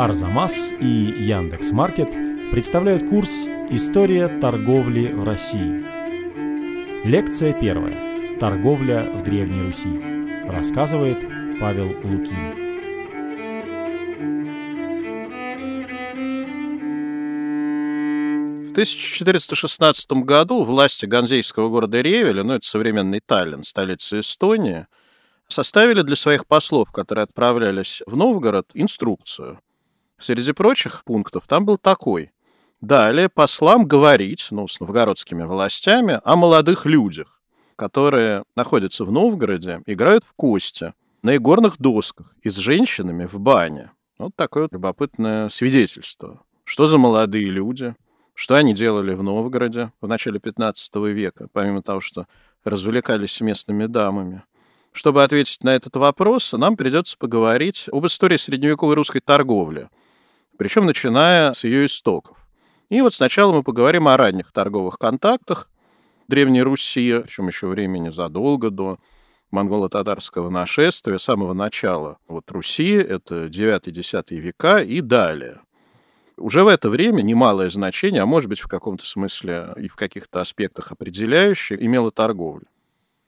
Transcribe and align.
Арзамас 0.00 0.72
и 0.80 0.86
Яндекс 0.86 1.72
Маркет 1.72 2.10
представляют 2.52 3.10
курс 3.10 3.28
«История 3.68 4.28
торговли 4.28 5.12
в 5.12 5.24
России». 5.24 5.84
Лекция 7.06 7.52
первая. 7.52 8.38
Торговля 8.38 9.02
в 9.02 9.22
Древней 9.22 9.60
Руси. 9.66 10.48
Рассказывает 10.48 11.18
Павел 11.60 11.88
Лукин. 12.02 12.34
В 18.64 18.70
1416 18.70 20.12
году 20.12 20.64
власти 20.64 21.04
ганзейского 21.04 21.68
города 21.68 22.00
Ревеля, 22.00 22.42
ну 22.42 22.54
это 22.54 22.66
современный 22.66 23.20
Таллин, 23.20 23.64
столица 23.64 24.20
Эстонии, 24.20 24.86
составили 25.46 26.00
для 26.00 26.16
своих 26.16 26.46
послов, 26.46 26.90
которые 26.90 27.24
отправлялись 27.24 28.00
в 28.06 28.16
Новгород, 28.16 28.70
инструкцию. 28.72 29.60
Среди 30.20 30.52
прочих 30.52 31.02
пунктов 31.04 31.44
там 31.46 31.64
был 31.64 31.78
такой. 31.78 32.30
Далее 32.82 33.30
послам 33.30 33.86
говорить, 33.86 34.48
ну, 34.50 34.68
с 34.68 34.78
новгородскими 34.78 35.44
властями, 35.44 36.20
о 36.22 36.36
молодых 36.36 36.84
людях, 36.84 37.40
которые 37.74 38.44
находятся 38.54 39.06
в 39.06 39.12
Новгороде, 39.12 39.82
играют 39.86 40.24
в 40.24 40.34
кости 40.34 40.92
на 41.22 41.36
игорных 41.36 41.78
досках 41.78 42.34
и 42.42 42.50
с 42.50 42.56
женщинами 42.56 43.24
в 43.24 43.40
бане. 43.40 43.92
Вот 44.18 44.36
такое 44.36 44.64
вот 44.64 44.72
любопытное 44.72 45.48
свидетельство. 45.48 46.42
Что 46.64 46.86
за 46.86 46.98
молодые 46.98 47.46
люди? 47.46 47.94
Что 48.34 48.56
они 48.56 48.74
делали 48.74 49.14
в 49.14 49.22
Новгороде 49.22 49.90
в 50.02 50.06
начале 50.06 50.38
15 50.38 50.96
века, 50.96 51.48
помимо 51.52 51.82
того, 51.82 52.00
что 52.00 52.26
развлекались 52.64 53.32
с 53.32 53.40
местными 53.40 53.86
дамами? 53.86 54.42
Чтобы 54.92 55.22
ответить 55.22 55.62
на 55.64 55.70
этот 55.70 55.96
вопрос, 55.96 56.52
нам 56.52 56.76
придется 56.76 57.16
поговорить 57.16 57.88
об 57.90 58.06
истории 58.06 58.36
средневековой 58.36 58.94
русской 58.94 59.20
торговли, 59.20 59.88
причем 60.60 60.84
начиная 60.84 61.54
с 61.54 61.64
ее 61.64 61.86
истоков. 61.86 62.36
И 62.90 63.00
вот 63.00 63.14
сначала 63.14 63.50
мы 63.50 63.62
поговорим 63.62 64.08
о 64.08 64.18
ранних 64.18 64.52
торговых 64.52 64.98
контактах 64.98 65.70
Древней 66.28 66.60
Руси, 66.60 67.20
причем 67.24 67.48
еще 67.48 67.66
времени 67.66 68.10
задолго 68.10 68.68
до 68.68 68.98
монголо-татарского 69.52 70.50
нашествия, 70.50 71.16
самого 71.16 71.54
начала 71.54 72.18
вот 72.28 72.50
Руси, 72.50 72.92
это 72.92 73.46
9-10 73.46 74.36
века 74.36 74.82
и 74.82 75.00
далее. 75.00 75.62
Уже 76.36 76.62
в 76.62 76.68
это 76.68 76.90
время 76.90 77.22
немалое 77.22 77.70
значение, 77.70 78.20
а 78.20 78.26
может 78.26 78.50
быть 78.50 78.60
в 78.60 78.68
каком-то 78.68 79.06
смысле 79.06 79.72
и 79.78 79.88
в 79.88 79.96
каких-то 79.96 80.40
аспектах 80.40 80.92
определяющее, 80.92 81.82
имела 81.82 82.10
торговля. 82.10 82.66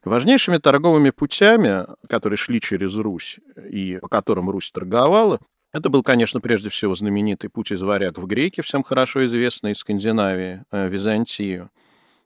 Важнейшими 0.05 0.59
торговыми 0.59 1.09
путями, 1.09 1.87
которые 2.11 2.37
шли 2.37 2.61
через 2.61 2.95
Русь 2.97 3.41
и 3.71 4.01
по 4.03 4.09
которым 4.09 4.51
Русь 4.51 4.71
торговала, 4.71 5.41
это 5.73 5.89
был, 5.89 6.03
конечно, 6.03 6.41
прежде 6.41 6.69
всего 6.69 6.95
знаменитый 6.95 7.49
путь 7.49 7.73
из 7.73 7.81
варяг 7.81 8.19
в 8.19 8.27
греки, 8.27 8.61
всем 8.61 8.83
хорошо 8.83 9.25
известный 9.25 9.73
из 9.73 9.79
Скандинавии, 9.79 10.65
э, 10.71 10.89
Византию, 10.89 11.71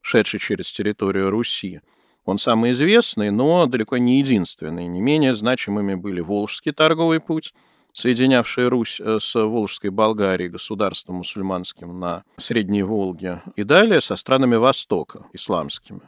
шедший 0.02 0.40
через 0.40 0.72
территорию 0.72 1.30
Руси. 1.30 1.80
Он 2.24 2.38
самый 2.38 2.72
известный, 2.72 3.30
но 3.30 3.66
далеко 3.66 3.98
не 3.98 4.18
единственный. 4.18 4.88
Не 4.88 5.00
менее 5.00 5.36
значимыми 5.36 5.94
были 5.94 6.20
Волжский 6.20 6.72
торговый 6.72 7.20
путь, 7.20 7.54
соединявший 7.92 8.66
Русь 8.66 9.00
э, 9.00 9.18
с 9.20 9.34
Волжской 9.36 9.90
Болгарией, 9.90 10.50
государством 10.50 11.16
мусульманским 11.16 12.00
на 12.00 12.24
Средней 12.36 12.82
Волге, 12.82 13.42
и 13.54 13.62
далее 13.62 14.00
со 14.00 14.16
странами 14.16 14.56
Востока, 14.56 15.24
исламскими. 15.32 16.02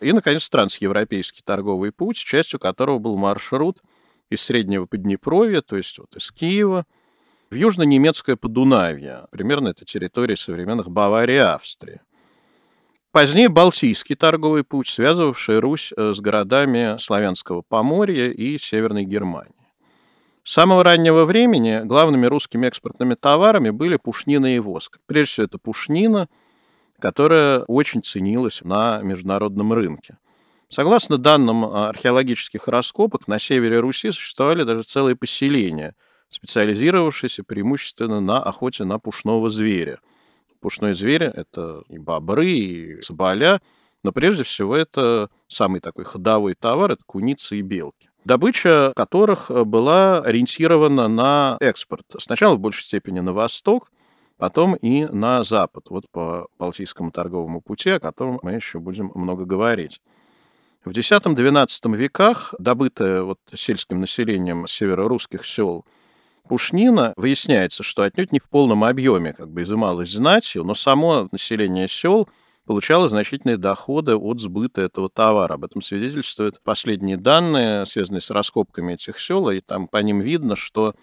И, 0.00 0.12
наконец, 0.12 0.48
трансевропейский 0.48 1.42
торговый 1.44 1.90
путь, 1.90 2.18
частью 2.18 2.60
которого 2.60 2.98
был 2.98 3.16
маршрут 3.16 3.80
из 4.30 4.42
Среднего 4.42 4.86
Поднепровья, 4.86 5.60
то 5.60 5.76
есть 5.76 5.98
вот 5.98 6.14
из 6.16 6.30
Киева, 6.32 6.86
в 7.50 7.54
южно-немецкое 7.54 8.36
Подунавье. 8.36 9.26
Примерно 9.30 9.68
это 9.68 9.84
территория 9.84 10.36
современных 10.36 10.90
Баварии 10.90 11.34
и 11.34 11.38
Австрии. 11.38 12.00
Позднее 13.12 13.48
Балтийский 13.48 14.16
торговый 14.16 14.64
путь, 14.64 14.88
связывавший 14.88 15.60
Русь 15.60 15.92
э, 15.96 16.12
с 16.12 16.20
городами 16.20 16.98
Славянского 16.98 17.62
Поморья 17.62 18.30
и 18.30 18.58
Северной 18.58 19.04
Германии. 19.04 19.52
С 20.42 20.52
самого 20.52 20.82
раннего 20.82 21.24
времени 21.24 21.80
главными 21.84 22.26
русскими 22.26 22.66
экспортными 22.66 23.14
товарами 23.14 23.70
были 23.70 23.96
пушнина 23.96 24.56
и 24.56 24.58
воск. 24.58 24.98
Прежде 25.06 25.30
всего, 25.30 25.46
это 25.46 25.58
пушнина– 25.58 26.28
которая 27.04 27.60
очень 27.64 28.02
ценилась 28.02 28.62
на 28.62 29.00
международном 29.02 29.72
рынке. 29.72 30.16
Согласно 30.74 31.18
данным 31.18 31.64
а, 31.64 31.90
археологических 31.90 32.66
раскопок, 32.66 33.28
на 33.28 33.38
севере 33.38 33.78
Руси 33.78 34.10
существовали 34.10 34.64
даже 34.64 34.82
целые 34.82 35.14
поселения, 35.14 35.94
специализировавшиеся 36.30 37.44
преимущественно 37.44 38.20
на 38.20 38.42
охоте 38.42 38.82
на 38.82 38.98
пушного 38.98 39.50
зверя. 39.50 40.00
Пушной 40.58 40.94
зверь— 40.94 41.22
это 41.34 41.84
и 41.88 41.96
бобры, 41.96 42.48
и 42.48 43.00
соболя, 43.02 43.60
но 44.02 44.10
прежде 44.10 44.42
всего 44.42 44.74
это 44.74 45.30
самый 45.46 45.80
такой 45.80 46.02
ходовой 46.02 46.54
товар— 46.54 46.90
это 46.92 47.04
куницы 47.06 47.56
и 47.56 47.62
белки 47.62 48.08
добыча 48.24 48.92
которых 48.96 49.50
была 49.50 50.22
ориентирована 50.22 51.06
на 51.06 51.56
экспорт. 51.60 52.06
Сначала 52.18 52.56
в 52.56 52.58
большей 52.58 52.82
степени 52.82 53.20
на 53.20 53.32
восток, 53.32 53.92
потом 54.38 54.74
и 54.74 55.04
на 55.04 55.44
запад, 55.44 55.90
вот 55.90 56.10
по 56.10 56.48
Балтийскому 56.58 57.12
торговому 57.12 57.60
пути, 57.60 57.90
о 57.90 58.00
котором 58.00 58.40
мы 58.42 58.52
еще 58.52 58.80
будем 58.80 59.12
много 59.14 59.44
говорить. 59.44 60.00
В 60.84 60.90
X-XII 60.90 61.96
веках 61.96 62.54
добытая 62.58 63.22
вот 63.22 63.38
сельским 63.54 64.00
населением 64.00 64.66
северо-русских 64.66 65.46
сел 65.46 65.86
пушнина, 66.46 67.14
выясняется, 67.16 67.82
что 67.82 68.02
отнюдь 68.02 68.32
не 68.32 68.38
в 68.38 68.50
полном 68.50 68.84
объеме 68.84 69.32
как 69.32 69.48
бы 69.48 69.62
изымалась 69.62 70.10
знатью, 70.10 70.62
но 70.62 70.74
само 70.74 71.28
население 71.32 71.88
сел 71.88 72.28
получало 72.66 73.08
значительные 73.08 73.56
доходы 73.56 74.14
от 74.14 74.40
сбыта 74.40 74.82
этого 74.82 75.08
товара. 75.08 75.54
Об 75.54 75.64
этом 75.64 75.80
свидетельствуют 75.80 76.60
последние 76.62 77.16
данные, 77.16 77.86
связанные 77.86 78.20
с 78.20 78.30
раскопками 78.30 78.92
этих 78.92 79.18
сел, 79.18 79.48
и 79.48 79.60
там 79.60 79.88
по 79.88 79.98
ним 79.98 80.20
видно, 80.20 80.54
что 80.54 80.94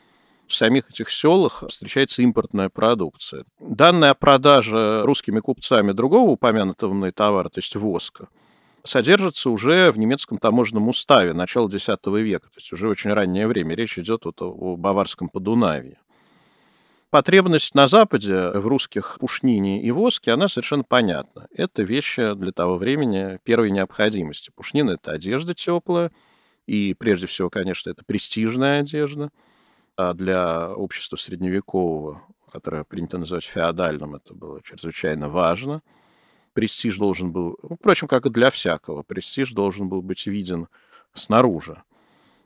в 0.46 0.54
самих 0.54 0.92
этих 0.92 1.10
селах 1.10 1.64
встречается 1.68 2.22
импортная 2.22 2.70
продукция. 2.70 3.46
Данные 3.60 4.12
о 4.12 4.16
продаже 4.16 5.02
русскими 5.06 5.40
купцами 5.40 5.92
другого 5.92 6.30
упомянутого 6.30 6.94
мной 6.94 7.12
товара, 7.12 7.50
то 7.50 7.60
есть 7.60 7.76
воска, 7.76 8.28
содержатся 8.84 9.50
уже 9.50 9.92
в 9.92 10.00
немецком 10.00 10.38
таможенном 10.38 10.90
уставе 10.90 11.34
начала 11.34 11.70
X 11.70 11.88
века, 11.88 12.48
то 12.48 12.58
есть 12.58 12.72
уже 12.74 12.90
очень 12.90 13.12
раннее 13.12 13.48
время. 13.48 13.76
Речь 13.76 13.98
идет 13.98 14.26
вот 14.26 14.42
о 14.42 14.76
Баварском 14.76 15.30
Подунавье. 15.30 15.98
Потребность 17.10 17.76
на 17.76 17.88
Западе 17.88 18.52
в 18.52 18.68
русских 18.68 19.18
пушнине 19.20 19.84
и 19.84 19.92
воске, 19.92 20.32
она 20.32 20.48
совершенно 20.48 20.84
понятна. 20.84 21.48
Это 21.54 21.84
вещи 21.84 22.34
для 22.36 22.54
того 22.54 22.78
времени 22.78 23.38
первой 23.44 23.72
необходимости. 23.72 24.52
Пушнина— 24.56 24.92
это 25.02 25.12
одежда 25.12 25.54
теплая, 25.54 26.12
и 26.68 26.96
прежде 26.98 27.28
всего, 27.28 27.50
конечно, 27.50 27.90
это 27.90 28.06
престижная 28.06 28.80
одежда— 28.80 29.30
а 29.98 30.14
для 30.14 30.74
общества 30.74 31.16
средневекового, 31.16 32.22
которое 32.52 32.84
принято 32.84 33.18
называть 33.18 33.44
феодальным, 33.44 34.16
это 34.16 34.34
было 34.34 34.62
чрезвычайно 34.64 35.30
важно. 35.30 35.82
Престиж 36.54 36.98
должен 36.98 37.32
был, 37.32 37.58
ну, 37.64 37.76
впрочем, 37.76 38.08
как 38.08 38.26
и 38.26 38.30
для 38.30 38.52
всякого, 38.52 39.04
престиж 39.04 39.52
должен 39.52 39.88
был 39.88 40.02
быть 40.02 40.28
виден 40.28 40.68
снаружи. 41.14 41.82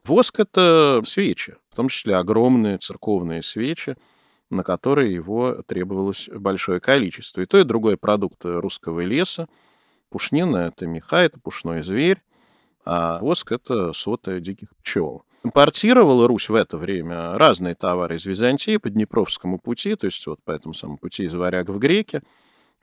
Воск— 0.03 0.39
это 0.41 1.01
свечи, 1.05 1.55
в 1.71 1.75
том 1.75 1.89
числе 1.89 2.15
огромные 2.15 2.77
церковные 2.77 3.41
свечи, 3.41 3.95
на 4.51 4.63
которые 4.63 5.13
его 5.13 5.63
требовалось 5.65 6.29
большое 6.31 6.79
количество. 6.79 7.41
И 7.41 7.47
то, 7.47 7.57
и 7.57 7.63
другое 7.63 7.97
продукты 7.97 8.61
русского 8.61 9.01
леса. 9.01 9.47
Пушнина— 10.09 10.57
это 10.75 10.85
меха, 10.85 11.17
это 11.17 11.39
пушной 11.39 11.81
зверь, 11.81 12.21
а 12.85 13.17
воск— 13.19 13.51
это 13.53 13.93
соты 13.93 14.39
диких 14.39 14.69
пчел. 14.77 15.25
Импортировала 15.43 16.27
Русь 16.27 16.49
в 16.49 16.55
это 16.55 16.77
время 16.77 17.37
разные 17.37 17.75
товары 17.75 18.15
из 18.15 18.25
Византии 18.25 18.77
по 18.77 18.89
Днепровскому 18.89 19.59
пути, 19.59 19.95
то 19.95 20.05
есть 20.05 20.25
вот 20.27 20.41
по 20.43 20.51
этому 20.51 20.73
самому 20.73 20.97
пути 20.97 21.23
из 21.23 21.33
Варяг 21.33 21.69
в 21.69 21.77
Греки. 21.77 22.21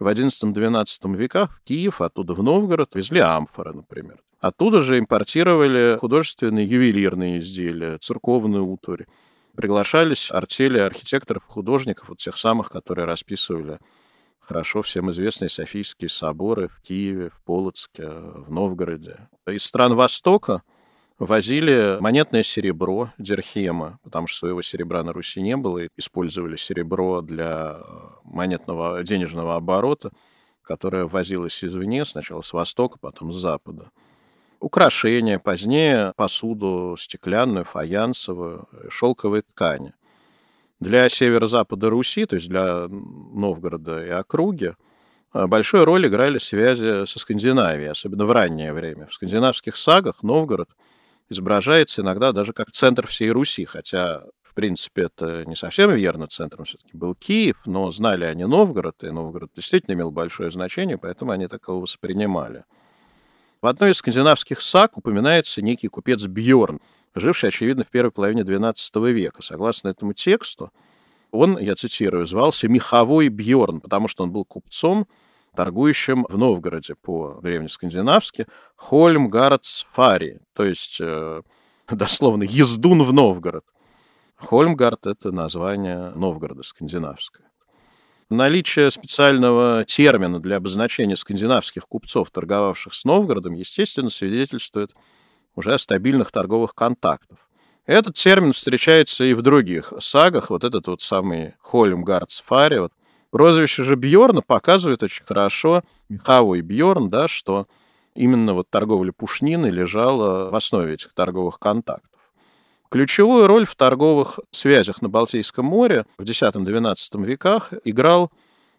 В 0.03 0.09
XI-XII 0.09 1.17
веках 1.17 1.49
в 1.51 1.65
Киев, 1.65 2.01
оттуда 2.01 2.35
в 2.35 2.43
Новгород 2.43 2.97
везли 2.97 3.21
амфоры, 3.21 3.73
например. 3.73 4.21
Оттуда 4.41 4.83
же 4.83 4.99
импортировали 4.99 5.97
художественные 6.01 6.67
ювелирные 6.67 7.39
изделия, 7.39 7.99
церковную 7.99 8.67
утварь. 8.67 9.07
Приглашались 9.55 10.33
артели 10.33 10.79
архитекторов, 10.79 11.45
художников, 11.47 12.09
вот 12.09 12.19
тех 12.19 12.37
самых, 12.37 12.69
которые 12.71 13.05
расписывали 13.05 13.79
хорошо 14.41 14.83
всем 14.83 15.13
известные 15.13 15.49
Софийские 15.49 16.09
соборы 16.09 16.67
в 16.67 16.83
Киеве, 16.83 17.31
в 17.31 17.41
Полоцке, 17.45 18.09
в 18.09 18.51
Новгороде. 18.51 19.29
Из 19.47 19.63
стран 19.63 19.95
Востока 19.95 20.63
возили 21.27 21.99
монетное 22.01 22.43
серебро 22.43 23.13
Дерхема, 23.17 23.99
потому 24.03 24.27
что 24.27 24.39
своего 24.39 24.61
серебра 24.61 25.05
на 25.05 25.13
Руси 25.13 25.41
не 25.41 25.57
было, 25.57 25.79
и 25.79 25.89
использовали 25.97 26.57
серебро 26.57 27.21
для 27.21 27.77
э, 27.79 27.95
монетного 28.25 29.05
денежного 29.05 29.55
оборота, 29.55 30.11
которое 30.63 31.07
возилось 31.07 31.63
извне, 31.63 32.05
сначала 32.05 32.41
с 32.41 32.53
востока, 32.53 32.99
потом 33.01 33.33
с 33.33 33.37
запада. 33.37 33.91
Украшения, 34.59 35.39
позднее 35.39 36.13
посуду 36.17 36.97
стеклянную, 36.99 37.65
фаянсовую, 37.65 38.69
шелковые 38.91 39.43
ткани. 39.43 39.95
Для 40.81 41.09
северо-запада 41.09 41.89
Руси, 41.89 42.27
то 42.27 42.35
есть 42.35 42.49
для 42.49 42.89
Новгорода 42.89 44.05
и 44.05 44.11
округи, 44.11 44.75
э, 45.35 45.47
большую 45.47 45.85
роль 45.85 46.09
играли 46.09 46.39
связи 46.39 47.07
со 47.07 47.19
Скандинавией, 47.21 47.91
особенно 47.93 48.25
в 48.25 48.33
раннее 48.33 48.73
время. 48.73 49.07
В 49.07 49.15
скандинавских 49.15 49.77
сагах 49.77 50.25
Новгород 50.25 50.69
изображается 51.33 52.03
иногда 52.03 52.33
даже 52.33 52.53
как 52.53 52.71
центр 52.71 53.07
всей 53.07 53.31
Руси, 53.31 53.65
хотя 53.65 54.23
в 54.53 54.55
принципе, 54.55 55.05
это 55.05 55.47
не 55.47 55.57
совсем 55.57 55.91
верно. 55.93 56.27
Центром 56.27 56.67
все-таки 56.67 56.95
был 56.95 57.15
Киев, 57.15 57.57
но 57.65 57.91
знали 57.91 58.25
они 58.25 58.45
Новгород, 58.45 59.03
и 59.03 59.09
Новгород 59.09 59.51
действительно 59.57 59.95
имел 59.95 60.11
большое 60.11 60.51
значение, 60.51 60.99
поэтому 60.99 61.31
они 61.31 61.47
такого 61.47 61.81
воспринимали. 61.81 62.65
В 63.63 63.67
одной 63.67 63.93
из 63.93 63.97
скандинавских 63.97 64.61
саг 64.61 64.99
упоминается 64.99 65.63
некий 65.63 65.89
купец 65.89 66.27
Бьорн, 66.27 66.81
живший, 67.15 67.49
очевидно, 67.49 67.85
в 67.85 67.89
первой 67.89 68.11
половине 68.11 68.43
XII 68.43 69.11
века. 69.11 69.41
Согласно 69.41 69.89
этому 69.89 70.13
тексту, 70.13 70.71
он, 71.31 71.59
я 71.59 71.75
цитирую, 71.75 72.27
звался 72.27 72.69
Меховой 72.69 73.31
Бьорн, 73.31 73.81
потому 73.81 74.07
что 74.07 74.23
он 74.23 74.33
был 74.33 74.45
купцом, 74.45 75.09
торгующим 75.55 76.27
в 76.29 76.39
Новгороде 76.39 76.95
по 76.95 77.41
древнескандинавски 77.43 78.47
Хольм 78.77 79.29
Гарцфари, 79.29 80.41
то 80.55 80.65
есть 80.65 80.99
э, 81.01 81.43
дословно 81.91 82.43
ездун 82.43 83.03
в 83.03 83.13
Новгород. 83.13 83.65
Хольмгард— 84.37 85.07
это 85.09 85.31
название 85.31 86.11
Новгорода 86.17 86.63
скандинавское. 86.63 87.47
Наличие 88.29 88.91
специального 88.91 89.85
термина 89.85 90.41
для 90.41 90.57
обозначения 90.57 91.17
скандинавских 91.17 91.87
купцов, 91.87 92.31
торговавших 92.31 92.95
с 92.95 93.05
Новгородом, 93.05 93.53
естественно, 93.53 94.11
свидетельствует 94.11 94.95
уже 95.55 95.75
о 95.75 95.79
стабильных 95.79 96.33
торговых 96.33 96.75
контактах. 96.75 97.39
Этот 97.85 98.15
термин 98.15 98.53
встречается 98.53 99.25
и 99.25 99.35
в 99.35 99.43
других 99.43 99.93
сагах, 99.99 100.51
вот 100.51 100.65
этот 100.65 100.87
вот 100.87 101.03
самый 101.03 101.55
Хольмгардсфари. 101.61 102.79
Вот. 102.79 102.93
Прозвище 103.33 103.83
же 103.83 103.97
Бьорна 103.97 104.43
показывает 104.43 105.03
очень 105.03 105.25
хорошо, 105.25 105.83
Михаву 106.11 106.55
и 106.55 106.61
Бьорн, 106.61 107.09
да, 107.09 107.29
что 107.29 107.67
именно 108.15 108.53
вот 108.53 108.69
торговля 108.69 109.11
пушнины 109.11 109.69
лежала 109.69 110.51
в 110.51 110.55
основе 110.55 110.93
этих 110.93 111.15
торговых 111.15 111.59
контактов. 111.59 112.21
Ключевую 112.91 113.47
роль 113.47 113.65
в 113.65 113.75
торговых 113.75 114.39
связях 114.51 115.01
на 115.01 115.09
Балтийском 115.09 115.65
море 115.65 116.05
в 116.19 116.25
X-XII 116.25 117.25
веках 117.25 117.73
играл 117.85 118.31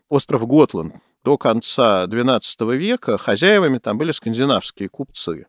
остров 0.07 0.45
Готланд. 0.45 0.97
До 1.23 1.39
конца 1.39 2.05
XII 2.05 2.75
века 2.75 3.17
хозяевами 3.17 3.79
там 3.79 3.97
были 3.97 4.11
скандинавские 4.11 4.87
купцы. 4.87 5.47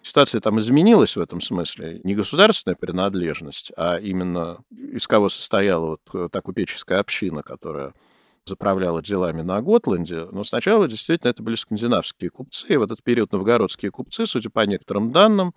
Ситуация 0.00 0.40
там 0.40 0.58
изменилась 0.58 1.16
в 1.16 1.20
этом 1.20 1.42
смысле. 1.42 2.00
Не 2.02 2.14
государственная 2.14 2.76
принадлежность, 2.76 3.72
а 3.76 3.98
именно 3.98 4.60
из 4.70 5.06
кого 5.06 5.28
состояла 5.28 5.98
вот 6.14 6.32
та 6.32 6.40
купеческая 6.40 7.00
община, 7.00 7.42
которая 7.42 7.92
заправляла 8.48 9.02
делами 9.02 9.42
на 9.42 9.62
Готланде. 9.62 10.26
Но 10.32 10.42
сначала 10.42 10.88
действительно 10.88 11.30
это 11.30 11.42
были 11.42 11.54
скандинавские 11.54 12.30
купцы. 12.30 12.66
И 12.68 12.76
в 12.76 12.82
этот 12.82 13.02
период 13.02 13.32
новгородские 13.32 13.90
купцы, 13.90 14.26
судя 14.26 14.50
по 14.50 14.60
некоторым 14.66 15.12
данным, 15.12 15.54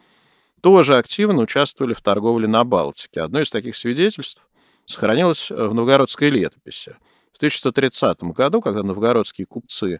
тоже 0.61 0.97
активно 0.97 1.41
участвовали 1.41 1.93
в 1.93 2.01
торговле 2.01 2.47
на 2.47 2.63
Балтике. 2.63 3.21
Одно 3.21 3.41
из 3.41 3.49
таких 3.49 3.75
свидетельств 3.75 4.45
сохранилось 4.85 5.49
в 5.49 5.73
новгородской 5.73 6.29
летописи. 6.29 6.95
В 7.33 7.37
1130 7.37 8.23
году, 8.23 8.61
когда 8.61 8.83
новгородские 8.83 9.47
купцы 9.47 9.99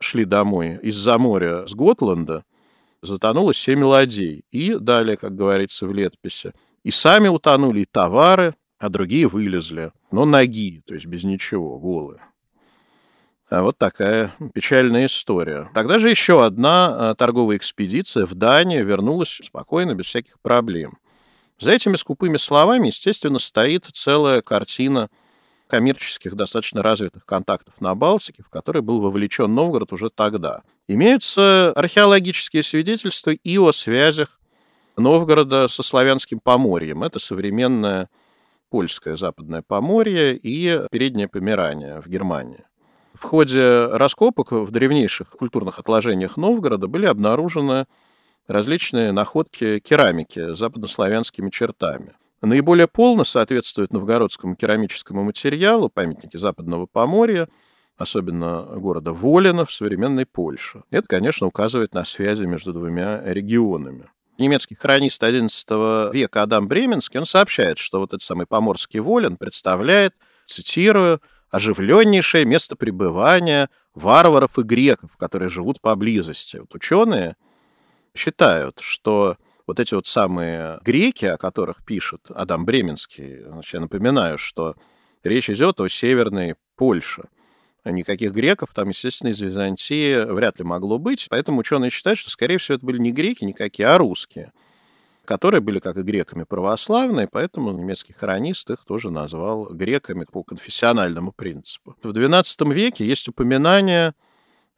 шли 0.00 0.24
домой 0.24 0.80
из-за 0.82 1.18
моря 1.18 1.66
с 1.66 1.74
Готланда, 1.74 2.44
затонуло 3.02 3.54
семь 3.54 3.84
ладей. 3.84 4.44
И 4.50 4.74
далее, 4.74 5.16
как 5.16 5.36
говорится 5.36 5.86
в 5.86 5.92
летописи, 5.92 6.52
и 6.82 6.90
сами 6.90 7.28
утонули, 7.28 7.80
и 7.80 7.84
товары, 7.84 8.54
а 8.82 8.88
другие 8.88 9.28
вылезли. 9.28 9.92
Но 10.10 10.24
ноги, 10.24 10.82
то 10.84 10.94
есть 10.94 11.06
без 11.06 11.22
ничего, 11.22 11.78
голые. 11.78 12.20
А 13.48 13.62
вот 13.62 13.78
такая 13.78 14.34
печальная 14.54 15.06
история. 15.06 15.70
Тогда 15.72 16.00
же 16.00 16.10
еще 16.10 16.44
одна 16.44 17.10
а, 17.10 17.14
торговая 17.14 17.58
экспедиция 17.58 18.26
в 18.26 18.34
Данию 18.34 18.84
вернулась 18.84 19.38
спокойно, 19.42 19.94
без 19.94 20.06
всяких 20.06 20.40
проблем. 20.40 20.98
За 21.60 21.70
этими 21.70 21.94
скупыми 21.94 22.38
словами, 22.38 22.88
естественно, 22.88 23.38
стоит 23.38 23.86
целая 23.92 24.42
картина 24.42 25.10
коммерческих, 25.68 26.34
достаточно 26.34 26.82
развитых 26.82 27.24
контактов 27.24 27.74
на 27.80 27.94
Балтике, 27.94 28.42
в 28.42 28.48
который 28.48 28.82
был 28.82 29.00
вовлечен 29.00 29.54
Новгород 29.54 29.92
уже 29.92 30.10
тогда. 30.10 30.62
Имеются 30.88 31.72
археологические 31.76 32.64
свидетельства 32.64 33.30
и 33.30 33.58
о 33.58 33.70
связях 33.70 34.40
Новгорода 34.96 35.68
со 35.68 35.84
славянским 35.84 36.40
Поморьем. 36.40 37.04
Это 37.04 37.20
современное 37.20 38.08
польское 38.72 39.16
западное 39.16 39.60
Поморье 39.60 40.34
и 40.34 40.80
переднее 40.90 41.28
Померание 41.28 42.00
в 42.00 42.08
Германии. 42.08 42.64
В 43.12 43.22
ходе 43.22 43.84
раскопок 43.88 44.52
в 44.52 44.70
древнейших 44.70 45.28
культурных 45.28 45.78
отложениях 45.78 46.38
Новгорода 46.38 46.88
были 46.88 47.04
обнаружены 47.04 47.84
различные 48.46 49.12
находки 49.12 49.78
керамики 49.78 50.54
с 50.54 50.58
западнославянскими 50.58 51.50
чертами. 51.50 52.14
Наиболее 52.40 52.88
полно 52.88 53.24
соответствует 53.24 53.92
новгородскому 53.92 54.56
керамическому 54.56 55.22
материалу 55.22 55.90
памятники 55.90 56.38
Западного 56.38 56.86
Поморья, 56.86 57.50
особенно 57.98 58.62
города 58.76 59.12
Волина 59.12 59.66
в 59.66 59.72
современной 59.72 60.24
Польше. 60.24 60.82
Это, 60.90 61.06
конечно, 61.08 61.46
указывает 61.46 61.92
на 61.92 62.04
связи 62.04 62.44
между 62.46 62.72
двумя 62.72 63.20
регионами. 63.22 64.08
Немецкий 64.38 64.74
хронист 64.74 65.22
XI 65.22 66.12
века 66.12 66.42
Адам 66.42 66.68
Бременский, 66.68 67.20
он 67.20 67.26
сообщает, 67.26 67.78
что 67.78 68.00
вот 68.00 68.10
этот 68.10 68.22
самый 68.22 68.46
поморский 68.46 69.00
Волин 69.00 69.36
представляет, 69.36 70.14
цитирую, 70.46 71.20
оживленнейшее 71.50 72.44
место 72.44 72.76
пребывания 72.76 73.68
варваров 73.94 74.58
и 74.58 74.62
греков, 74.62 75.16
которые 75.18 75.50
живут 75.50 75.80
поблизости. 75.80 76.56
Вот 76.56 76.74
ученые 76.74 77.36
считают, 78.14 78.80
что 78.80 79.36
вот 79.66 79.78
эти 79.78 79.94
вот 79.94 80.06
самые 80.06 80.80
греки, 80.82 81.26
о 81.26 81.36
которых 81.36 81.84
пишет 81.84 82.22
Адам 82.30 82.64
Бременский, 82.64 83.44
значит, 83.44 83.74
я 83.74 83.80
напоминаю, 83.80 84.38
что 84.38 84.76
речь 85.22 85.50
идет 85.50 85.80
о 85.80 85.88
Северной 85.88 86.56
Польше. 86.76 87.24
Никаких 87.84 88.32
греков 88.32 88.70
там, 88.74 88.90
естественно, 88.90 89.30
из 89.30 89.40
Византии 89.40 90.24
вряд 90.24 90.58
ли 90.58 90.64
могло 90.64 90.98
быть. 90.98 91.26
Поэтому 91.28 91.60
ученые 91.60 91.90
считают, 91.90 92.18
что, 92.18 92.30
скорее 92.30 92.58
всего, 92.58 92.76
это 92.76 92.86
были 92.86 92.98
не 92.98 93.12
греки 93.12 93.44
никакие, 93.44 93.88
а 93.88 93.98
русские 93.98 94.52
которые 95.24 95.60
были, 95.60 95.78
как 95.78 95.96
и 95.96 96.02
греками, 96.02 96.44
православные, 96.44 97.28
поэтому 97.30 97.72
немецкий 97.72 98.12
хронист 98.12 98.68
их 98.70 98.84
тоже 98.84 99.10
назвал 99.10 99.66
греками 99.72 100.24
по 100.24 100.42
конфессиональному 100.42 101.32
принципу. 101.32 101.96
В 102.02 102.08
XII 102.08 102.72
веке 102.72 103.04
есть 103.04 103.28
упоминание, 103.28 104.14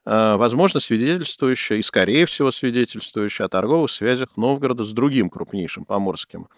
э, 0.04 0.36
возможно, 0.36 0.80
свидетельствующее, 0.80 1.78
и, 1.78 1.82
скорее 1.82 2.26
всего, 2.26 2.50
свидетельствующее 2.50 3.46
о 3.46 3.48
торговых 3.48 3.90
связях 3.90 4.36
Новгорода 4.36 4.84
с 4.84 4.92
другим 4.92 5.30
крупнейшим 5.30 5.84
поморским 5.84 6.48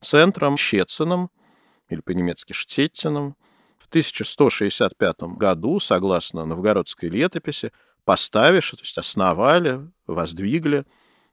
центром, 0.00 0.56
Щецином, 0.56 1.30
или 1.88 2.00
по-немецки 2.00 2.52
Штеттином. 2.52 3.36
В 3.84 3.88
1165 3.88 5.20
году, 5.36 5.78
согласно 5.78 6.46
новгородской 6.46 7.10
летописи, 7.10 7.70
поставивши, 8.04 8.76
то 8.76 8.82
есть 8.82 8.96
основали, 8.96 9.80
воздвигли 10.06 10.86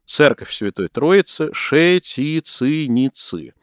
церковь 0.04 0.52
Святой 0.52 0.88
Троицы 0.88 1.48
Шетицiniцы. 1.54 3.54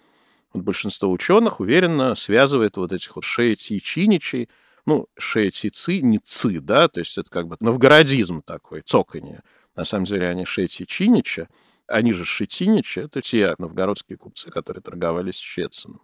Вот 0.54 0.64
большинство 0.64 1.12
ученых 1.12 1.60
уверенно 1.60 2.16
связывает 2.16 2.78
вот 2.78 2.92
этих 2.92 3.16
вот 3.16 3.24
шетичиничей, 3.24 4.50
ну, 4.88 5.08
шетицiniцы, 5.20 6.60
да, 6.60 6.88
то 6.88 7.00
есть 7.00 7.16
это 7.20 7.30
как 7.30 7.48
бы 7.48 7.58
новгородизм 7.60 8.42
такой, 8.42 8.82
цоканье. 8.82 9.44
На 9.76 9.86
самом 9.86 10.06
деле 10.06 10.28
они 10.28 10.46
шетичиничи, 10.46 11.48
они 11.86 12.14
же 12.14 12.26
шетиничи, 12.26 13.00
это 13.00 13.22
те 13.22 13.54
новгородские 13.60 14.18
купцы, 14.18 14.50
которые 14.50 14.82
торговали 14.82 15.32
с 15.32 15.38
Щецином. 15.38 16.02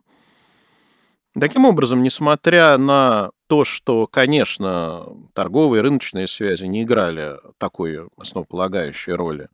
Таким 1.37 1.65
образом, 1.65 2.01
несмотря 2.01 2.77
на 2.77 3.31
то, 3.47 3.65
что, 3.65 4.07
конечно, 4.07 5.05
торговые 5.33 5.81
рыночные 5.81 6.27
связи 6.27 6.65
не 6.65 6.83
играли 6.83 7.35
такой 7.57 8.07
основополагающей 8.17 9.11
роли 9.11 9.49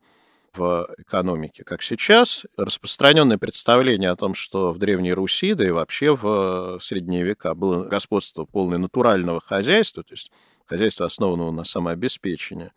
в 0.54 0.88
экономике, 1.00 1.64
как 1.64 1.82
сейчас. 1.82 2.46
Распространенное 2.56 3.40
представление 3.40 4.12
о 4.12 4.16
том, 4.16 4.36
что 4.36 4.74
в 4.74 4.78
Древней 4.78 5.14
Руси, 5.14 5.56
да 5.56 5.66
и 5.68 5.72
вообще 5.72 6.16
в 6.16 6.78
средние 6.80 7.24
века 7.24 7.56
было 7.56 7.86
господство 7.86 8.46
полное 8.46 8.78
натурального 8.78 9.42
хозяйства, 9.42 10.04
то 10.04 10.14
есть 10.14 10.32
хозяйство, 10.68 11.08
основанного 11.08 11.50
на 11.52 11.64
самообеспечении, 11.64 12.72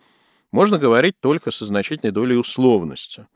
можно 0.50 0.78
говорить 0.78 1.20
только 1.20 1.50
со 1.50 1.66
значительной 1.66 2.12
долей 2.12 2.36
условности. 2.36 3.26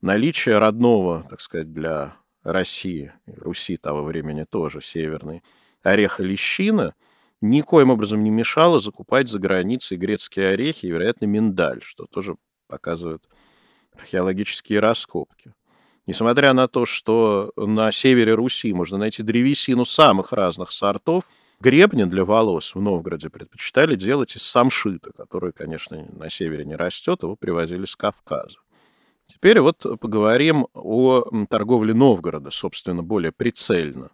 Наличие 0.00 0.58
родного, 0.58 1.24
так 1.30 1.40
сказать, 1.40 1.72
для 1.72 2.16
России, 2.42 3.12
Руси 3.26 3.76
того 3.76 4.02
времени 4.02 4.44
тоже, 4.44 4.80
северной, 4.80 5.42
ореха 5.82 6.22
лещина 6.22 6.94
никоим 7.40 7.90
образом 7.90 8.22
не 8.24 8.30
мешало 8.30 8.80
закупать 8.80 9.28
за 9.28 9.38
границей 9.38 9.96
грецкие 9.96 10.50
орехи 10.50 10.86
и, 10.86 10.90
вероятно, 10.90 11.26
миндаль, 11.26 11.82
что 11.82 12.06
тоже 12.06 12.36
показывает 12.68 13.28
археологические 13.94 14.80
раскопки. 14.80 15.52
Несмотря 16.06 16.52
на 16.52 16.66
то, 16.66 16.84
что 16.84 17.52
на 17.56 17.92
севере 17.92 18.34
Руси 18.34 18.72
можно 18.72 18.98
найти 18.98 19.22
древесину 19.22 19.84
самых 19.84 20.32
разных 20.32 20.72
сортов, 20.72 21.24
гребни 21.60 22.04
для 22.04 22.24
волос 22.24 22.74
в 22.74 22.80
Новгороде 22.80 23.30
предпочитали 23.30 23.94
делать 23.94 24.34
из 24.34 24.42
самшита, 24.42 25.12
который, 25.12 25.52
конечно, 25.52 26.04
на 26.12 26.28
севере 26.28 26.64
не 26.64 26.74
растет, 26.74 27.22
его 27.22 27.36
привозили 27.36 27.84
с 27.84 27.94
Кавказа. 27.94 28.58
Теперь 29.32 29.60
вот 29.60 29.86
поговорим 29.98 30.66
о 30.74 31.24
торговле 31.48 31.94
Новгорода, 31.94 32.50
собственно, 32.50 33.02
более 33.02 33.32
прицельно. 33.32 34.10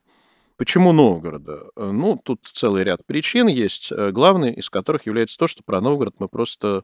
Почему 0.56 0.92
Новгорода? 0.92 1.66
Ну, 1.76 2.20
тут 2.22 2.40
целый 2.52 2.84
ряд 2.84 3.04
причин 3.04 3.48
есть, 3.48 3.92
э, 3.92 4.10
главный 4.10 4.52
из 4.52 4.70
которых 4.70 5.06
является 5.06 5.38
то, 5.38 5.46
что 5.46 5.62
про 5.62 5.80
Новгород 5.80 6.16
мы 6.18 6.28
просто 6.28 6.82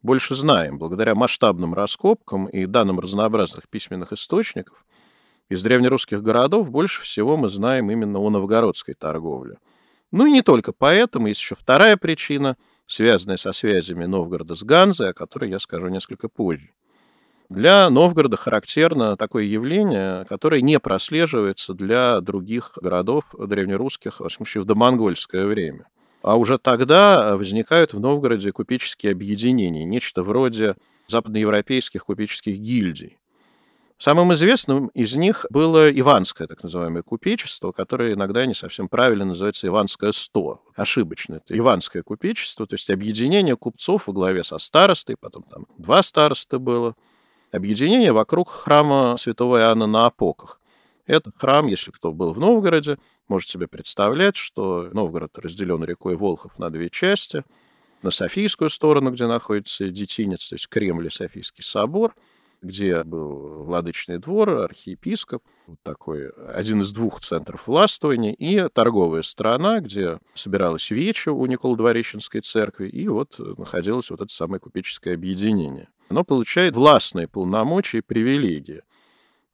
больше 0.00 0.34
знаем. 0.34 0.78
Благодаря 0.78 1.14
масштабным 1.14 1.74
раскопкам 1.74 2.46
и 2.46 2.66
данным 2.66 3.00
разнообразных 3.00 3.68
письменных 3.68 4.12
источников 4.12 4.84
из 5.48 5.62
древнерусских 5.62 6.22
городов 6.22 6.70
больше 6.70 7.02
всего 7.02 7.36
мы 7.36 7.48
знаем 7.48 7.90
именно 7.90 8.18
о 8.18 8.30
новгородской 8.30 8.94
торговле. 8.94 9.58
Ну 10.10 10.26
и 10.26 10.30
не 10.30 10.42
только 10.42 10.72
поэтому, 10.72 11.28
есть 11.28 11.40
еще 11.40 11.56
вторая 11.56 11.96
причина, 11.96 12.56
связанная 12.86 13.36
со 13.36 13.52
связями 13.52 14.04
Новгорода 14.04 14.54
с 14.54 14.62
Ганзой, 14.62 15.10
о 15.10 15.14
которой 15.14 15.50
я 15.50 15.58
скажу 15.58 15.88
несколько 15.88 16.28
позже. 16.28 16.70
Для 17.52 17.90
Новгорода 17.90 18.38
характерно 18.38 19.14
такое 19.18 19.44
явление, 19.44 20.24
которое 20.24 20.62
не 20.62 20.80
прослеживается 20.80 21.74
для 21.74 22.18
других 22.22 22.72
городов 22.80 23.24
древнерусских, 23.38 24.20
в 24.20 24.28
случае 24.30 24.62
в 24.62 24.64
домонгольское 24.64 25.44
время. 25.44 25.86
А 26.22 26.38
уже 26.38 26.56
тогда 26.56 27.36
возникают 27.36 27.92
в 27.92 28.00
Новгороде 28.00 28.52
купеческие 28.52 29.12
объединения, 29.12 29.84
нечто 29.84 30.22
вроде 30.22 30.76
западноевропейских 31.08 32.06
купеческих 32.06 32.56
гильдий. 32.56 33.18
Самым 33.98 34.32
известным 34.32 34.86
из 34.88 35.14
них 35.14 35.44
было 35.50 35.90
Иванское, 35.90 36.48
так 36.48 36.62
называемое 36.62 37.02
купечество, 37.02 37.70
которое 37.70 38.14
иногда 38.14 38.46
не 38.46 38.54
совсем 38.54 38.88
правильно 38.88 39.26
называется 39.26 39.66
Иванское 39.66 40.12
100. 40.12 40.62
Ошибочно. 40.74 41.34
Это 41.34 41.56
Иванское 41.58 42.02
купечество, 42.02 42.66
то 42.66 42.74
есть 42.76 42.88
объединение 42.88 43.56
купцов 43.56 44.06
во 44.06 44.14
главе 44.14 44.42
со 44.42 44.56
старостой, 44.56 45.16
потом 45.20 45.42
там 45.42 45.66
два 45.76 46.02
старосты 46.02 46.58
было– 46.58 46.94
объединение 47.52 48.12
вокруг 48.12 48.50
храма 48.50 49.16
святого 49.18 49.58
Иоанна 49.58 49.86
на 49.86 50.06
Опоках. 50.06 50.60
Этот 51.06 51.36
храм, 51.36 51.66
если 51.66 51.90
кто 51.90 52.12
был 52.12 52.32
в 52.32 52.38
Новгороде, 52.38 52.98
может 53.28 53.48
себе 53.48 53.68
представлять, 53.68 54.36
что 54.36 54.88
Новгород 54.92 55.38
разделен 55.38 55.84
рекой 55.84 56.16
Волхов 56.16 56.58
на 56.58 56.70
две 56.70 56.90
части. 56.90 57.44
На 58.02 58.10
Софийскую 58.10 58.68
сторону, 58.68 59.12
где 59.12 59.26
находится 59.26 59.88
Детинец, 59.88 60.48
то 60.48 60.56
есть 60.56 60.68
Кремль 60.68 61.06
и 61.06 61.10
Софийский 61.10 61.62
собор, 61.62 62.14
где 62.60 63.04
был 63.04 63.64
владычный 63.64 64.18
двор, 64.18 64.50
архиепископ, 64.50 65.42
вот 65.66 65.78
такой 65.82 66.30
один 66.52 66.80
из 66.80 66.92
двух 66.92 67.20
центров 67.20 67.66
властвования, 67.66 68.32
и 68.32 68.68
торговая 68.68 69.22
страна, 69.22 69.80
где 69.80 70.18
собиралась 70.34 70.90
вече 70.90 71.30
у 71.30 71.46
Николо-Двореченской 71.46 72.40
церкви, 72.40 72.88
и 72.88 73.06
вот 73.06 73.38
находилось 73.38 74.10
вот 74.10 74.20
это 74.20 74.32
самое 74.32 74.60
купеческое 74.60 75.14
объединение 75.14 75.88
оно 76.12 76.24
получает 76.24 76.76
властные 76.76 77.26
полномочия 77.26 77.98
и 77.98 78.02
привилегии. 78.02 78.82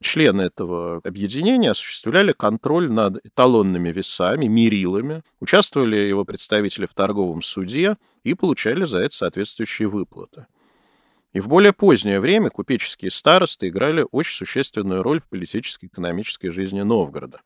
Члены 0.01 0.43
этого 0.43 1.01
объединения 1.05 1.71
осуществляли 1.71 2.33
контроль 2.33 2.91
над 2.91 3.25
эталонными 3.25 3.91
весами, 3.91 4.47
мерилами, 4.47 5.23
участвовали 5.41 5.97
его 5.97 6.25
представители 6.25 6.87
в 6.87 6.95
торговом 6.95 7.43
суде 7.43 7.97
и 8.25 8.35
получали 8.35 8.85
за 8.85 8.99
это 8.99 9.15
соответствующие 9.15 9.89
выплаты. 9.89 10.47
И 11.33 11.39
в 11.41 11.47
более 11.47 11.73
позднее 11.73 12.19
время 12.19 12.51
купеческие 12.51 13.13
старосты 13.13 13.69
играли 13.69 14.05
очень 14.11 14.37
существенную 14.37 15.05
роль 15.05 15.21
в 15.21 15.29
политической 15.29 15.85
и 15.85 15.89
экономической 15.89 16.51
жизни 16.51 16.83
Новгорода. 16.83 17.41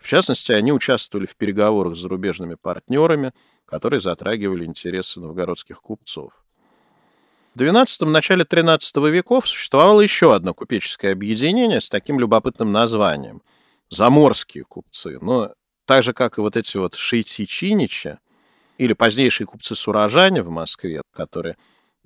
В 0.00 0.08
частности, 0.08 0.50
они 0.50 0.72
участвовали 0.72 1.26
в 1.26 1.36
переговорах 1.36 1.94
с 1.94 2.00
зарубежными 2.00 2.54
партнерами, 2.54 3.32
которые 3.66 4.00
затрагивали 4.00 4.64
интересы 4.64 5.20
новгородских 5.20 5.80
купцов. 5.80 6.32
В 7.54 7.60
XII– 7.60 8.04
начале 8.06 8.44
XIII 8.44 9.10
веков 9.10 9.48
существовало 9.48 10.00
еще 10.00 10.34
одно 10.34 10.54
купеческое 10.54 11.12
объединение 11.12 11.80
с 11.80 11.88
таким 11.88 12.20
любопытным 12.20 12.70
названием– 12.70 13.42
заморские 13.90 14.62
купцы. 14.62 15.18
Но 15.20 15.52
так 15.84 16.04
же, 16.04 16.12
как 16.12 16.38
и 16.38 16.40
вот 16.40 16.56
эти 16.56 16.76
вот 16.76 16.94
шейти-чиничи, 16.94 18.18
или 18.78 18.92
позднейшие 18.92 19.48
купцы-сурожане 19.48 20.42
в 20.42 20.50
Москве, 20.50 21.02
которые 21.12 21.56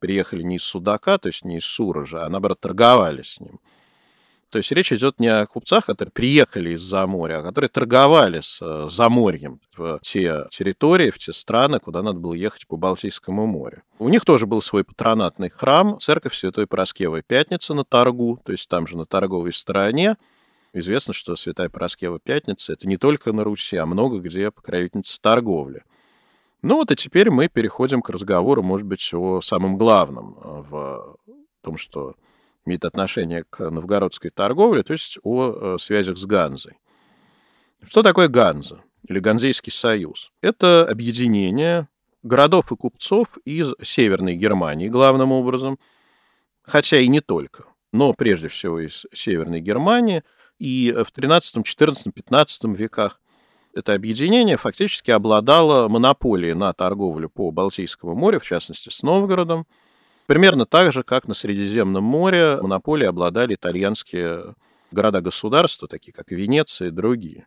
приехали 0.01 0.43
не 0.43 0.57
из 0.57 0.65
Судака, 0.65 1.19
то 1.19 1.29
есть 1.29 1.45
не 1.45 1.59
из 1.59 1.67
Суража, 1.67 2.25
а 2.25 2.31
наоборот 2.31 2.61
торговали 2.61 3.23
с 3.23 3.39
ним– 3.39 3.61
то 4.55 4.59
есть 4.59 4.71
речь 4.71 4.93
идет 4.93 5.19
не 5.19 5.27
о 5.27 5.47
купцах, 5.47 5.87
которые 5.87 6.13
приехали 6.13 6.77
из-за 6.77 7.09
моря, 7.09 7.41
а 7.41 7.43
которые 7.43 7.69
торговали 7.69 8.39
с 8.41 8.61
э, 8.63 8.87
Заморьем 8.89 9.59
в 9.77 9.99
те 10.01 10.47
территории, 10.51 11.11
в 11.11 11.19
те 11.19 11.33
страны, 11.33 11.81
куда 11.81 12.03
надо 12.03 12.21
было 12.21 12.35
ехать 12.35 12.69
по 12.69 12.77
Балтийскому 12.77 13.47
морю. 13.47 13.83
У 13.99 14.09
них 14.09 14.25
тоже 14.25 14.47
был 14.47 14.63
свой 14.63 14.85
патронатный 14.85 15.51
храм, 15.51 15.99
церковь 15.99 16.37
Святой 16.37 16.69
Пороскевой 16.69 17.25
Пятницы 17.27 17.75
на 17.75 17.85
торгу, 17.85 18.41
то 18.45 18.53
есть 18.53 18.69
там 18.69 18.87
же 18.87 18.97
на 18.97 19.07
торговой 19.07 19.53
стороне. 19.53 20.19
Известно, 20.73 21.13
что 21.13 21.35
Святая 21.35 21.69
Пороскева 21.69 22.21
Пятница— 22.21 22.73
это 22.75 22.87
не 22.87 22.97
только 22.97 23.33
на 23.33 23.43
Руси, 23.43 23.77
а 23.77 23.87
много 23.87 24.21
где 24.21 24.53
покровительница 24.53 25.21
торговли. 25.21 25.83
Ну 26.63 26.77
вот 26.77 26.93
и 26.93 26.95
теперь 26.95 27.29
мы 27.29 27.49
переходим 27.49 28.03
к 28.03 28.09
разговору, 28.09 28.63
может 28.63 28.87
быть, 28.87 29.13
о 29.15 29.41
самом 29.41 29.79
главном 29.79 30.39
э, 30.41 30.63
в 30.71 31.17
том, 31.61 31.77
что 31.77 32.15
имеет 32.67 32.85
отношение 32.85 33.45
к 33.49 33.71
новгородской 33.71 34.31
торговле, 34.31 34.83
то 34.83 34.93
есть 34.93 35.19
о 35.23 35.75
э, 35.75 35.79
связях 35.79 36.17
с 36.17 36.25
Ганзой. 36.25 36.79
Что 37.83 38.03
такое 38.03 38.29
Ганза 38.29 38.83
или 39.07 39.19
Ганзейский 39.19 39.73
союз? 39.73 40.33
Это 40.41 40.89
объединение 40.89 41.89
городов 42.23 42.73
и 42.73 42.77
купцов 42.77 43.39
из 43.45 43.75
Северной 43.83 44.37
Германии, 44.37 44.89
главным 44.89 45.33
образом, 45.33 45.79
хотя 46.63 46.99
и 46.99 47.09
не 47.09 47.21
только, 47.21 47.67
но 47.93 48.13
прежде 48.13 48.49
всего 48.49 48.81
из 48.81 49.07
Северной 49.13 49.61
Германии. 49.61 50.23
И 50.59 50.95
в 51.05 51.11
13, 51.11 51.65
14, 51.65 52.15
15 52.15 52.65
веках 52.77 53.21
это 53.75 53.93
объединение 53.93 54.57
фактически 54.57 55.11
обладало 55.11 55.89
монополией 55.89 56.55
на 56.55 56.73
торговлю 56.73 57.29
по 57.29 57.51
Балтийскому 57.51 58.15
морю, 58.15 58.39
в 58.41 58.45
частности, 58.45 58.89
с 58.89 59.03
Новгородом, 59.03 59.67
Примерно 60.27 60.65
так 60.65 60.93
же, 60.93 61.03
как 61.03 61.29
на 61.29 61.35
Средиземном 61.35 62.03
море 62.03 62.59
монополии 62.61 63.07
обладали 63.07 63.55
итальянские 63.55 64.55
города-государства, 64.91 65.87
такие 65.87 66.13
как 66.13 66.31
Венеция 66.31 66.89
и 66.89 66.91
другие. 66.91 67.47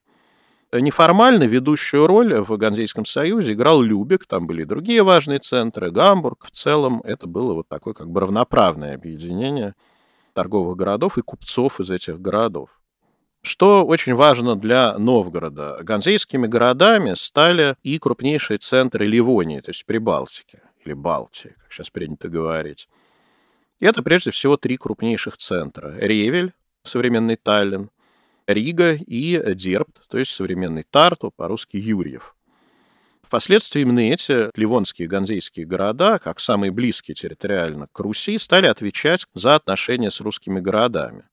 Неформально 0.71 1.43
ведущую 1.43 2.05
роль 2.07 2.41
в 2.41 2.55
Ганзейском 2.57 3.05
союзе 3.05 3.53
играл 3.53 3.81
Любек, 3.81 4.25
там 4.25 4.45
были 4.45 4.63
и 4.63 4.65
другие 4.65 5.01
важные 5.01 5.39
центры, 5.39 5.91
Гамбург. 5.91 6.45
В 6.45 6.51
целом 6.51 7.01
это 7.05 7.25
было 7.25 7.53
вот 7.53 7.67
такое 7.69 7.93
как 7.93 8.09
бы 8.09 8.19
равноправное 8.19 8.93
объединение 8.93 9.73
торговых 10.33 10.77
городов 10.77 11.17
и 11.17 11.21
купцов 11.21 11.79
из 11.79 11.89
этих 11.89 12.19
городов. 12.19 12.69
Что 13.41 13.85
очень 13.85 14.13
важно 14.13 14.55
для 14.55 14.97
Новгорода. 14.97 15.79
Ганзейскими 15.81 16.47
городами 16.47 17.13
стали 17.15 17.75
и 17.81 17.97
крупнейшие 17.97 18.57
центры 18.57 19.05
Ливонии, 19.07 19.61
то 19.61 19.69
есть 19.69 19.85
Прибалтики 19.85 20.59
или 20.87 20.93
Балтии, 20.93 21.53
как 21.61 21.71
сейчас 21.71 21.89
принято 21.89 22.29
говорить. 22.29 22.87
И 23.79 23.85
это 23.85 24.01
прежде 24.01 24.31
всего 24.31 24.57
три 24.57 24.77
крупнейших 24.77 25.37
центра. 25.37 25.93
Ревель, 25.99 26.53
современный 26.83 27.35
Таллин, 27.35 27.91
Рига 28.47 28.93
и 28.93 29.53
Дербт, 29.53 30.07
то 30.07 30.17
есть 30.17 30.31
современный 30.31 30.83
Тарту, 30.89 31.31
по-русски 31.35 31.77
Юрьев. 31.77 32.35
Впоследствии 33.21 33.81
именно 33.81 33.99
эти 33.99 34.57
ливонские 34.57 35.09
ганзейские 35.09 35.65
города, 35.65 36.17
как 36.17 36.39
самые 36.39 36.71
близкие 36.71 37.13
территориально 37.13 37.87
к 37.91 37.99
Руси, 37.99 38.37
стали 38.37 38.67
отвечать 38.67 39.25
за 39.33 39.55
отношения 39.55 40.09
с 40.09 40.21
русскими 40.21 40.61
городами. 40.61 41.23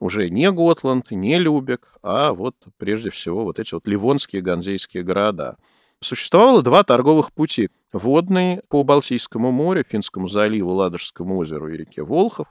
Уже 0.00 0.30
не 0.30 0.50
Готланд, 0.50 1.12
не 1.12 1.38
Любек, 1.38 1.94
а 2.02 2.32
вот 2.32 2.56
прежде 2.76 3.10
всего 3.10 3.44
вот 3.44 3.60
эти 3.60 3.72
вот 3.74 3.86
ливонские 3.86 4.42
ганзейские 4.42 5.04
города– 5.04 5.56
Существовало 6.00 6.62
два 6.62 6.84
торговых 6.84 7.32
пути. 7.32 7.70
Водный 7.92 8.60
по 8.68 8.84
Балтийскому 8.84 9.50
морю, 9.50 9.84
Финскому 9.88 10.28
заливу, 10.28 10.72
Ладожскому 10.72 11.36
озеру 11.38 11.72
и 11.72 11.76
реке 11.76 12.02
Волхов, 12.02 12.48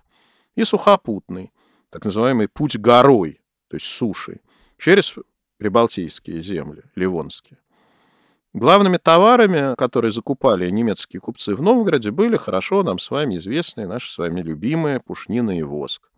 и 0.55 0.63
сухопутный, 0.63 1.51
так 1.91 2.05
называемый 2.05 2.47
путь 2.47 2.77
горой, 2.77 3.41
то 3.69 3.75
есть 3.75 3.85
сушей, 3.85 4.41
через 4.79 5.13
прибалтийские 5.57 6.41
земли, 6.41 6.83
ливонские. 6.95 7.59
Главными 8.53 8.97
товарами, 8.97 9.75
которые 9.75 10.11
закупали 10.11 10.67
немецкие 10.71 11.19
купцы 11.19 11.53
в 11.53 11.61
Новгороде, 11.61 12.09
были 12.09 12.37
хорошо 12.37 12.81
нам 12.81 12.97
с 12.97 13.11
вами 13.11 13.37
известные, 13.37 13.85
наши 13.85 14.11
с 14.11 14.17
вами 14.17 14.41
любимые 14.41 14.99
пушнина 14.99 15.55
и 15.55 15.61
воск. 15.61 16.09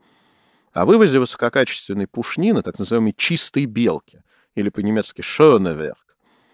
О 0.72 0.86
вывозе 0.86 1.20
высококачественной 1.20 2.08
пушнины, 2.08 2.62
так 2.62 2.80
называемой 2.80 3.14
чистой 3.18 3.66
белки, 3.66 4.24
или 4.56 4.70
по-немецки 4.70 5.22
«шönеверк», 5.22 5.98
в 6.08 6.09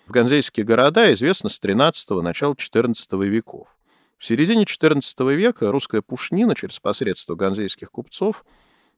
ганзейские 0.07 0.65
города 0.65 1.13
известно 1.13 1.50
с 1.50 1.59
13-го, 1.59 2.21
начала 2.21 2.55
14 2.55 3.13
веков. 3.13 3.67
В 4.17 4.25
середине 4.25 4.63
XIV 4.63 5.35
века 5.35 5.71
русская 5.71 6.01
пушнина 6.01 6.55
через 6.55 6.79
посредство 6.79 7.35
ганзейских 7.35 7.91
купцов 7.91 8.45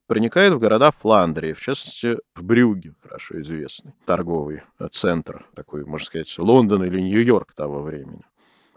проникает 0.06 0.54
в 0.54 0.60
города 0.60 0.92
Фландрии, 0.92 1.54
в 1.54 1.60
частности, 1.60 2.18
в 2.36 2.44
Брюге, 2.44 2.94
хорошо 3.02 3.42
известный 3.42 3.94
торговый 4.06 4.64
центр, 4.92 5.46
такой, 5.56 5.86
можно 5.86 6.06
сказать, 6.06 6.34
Лондон 6.38 6.84
или 6.84 7.00
Нью-Йорк 7.00 7.54
того 7.54 7.82
времени. 7.82 8.22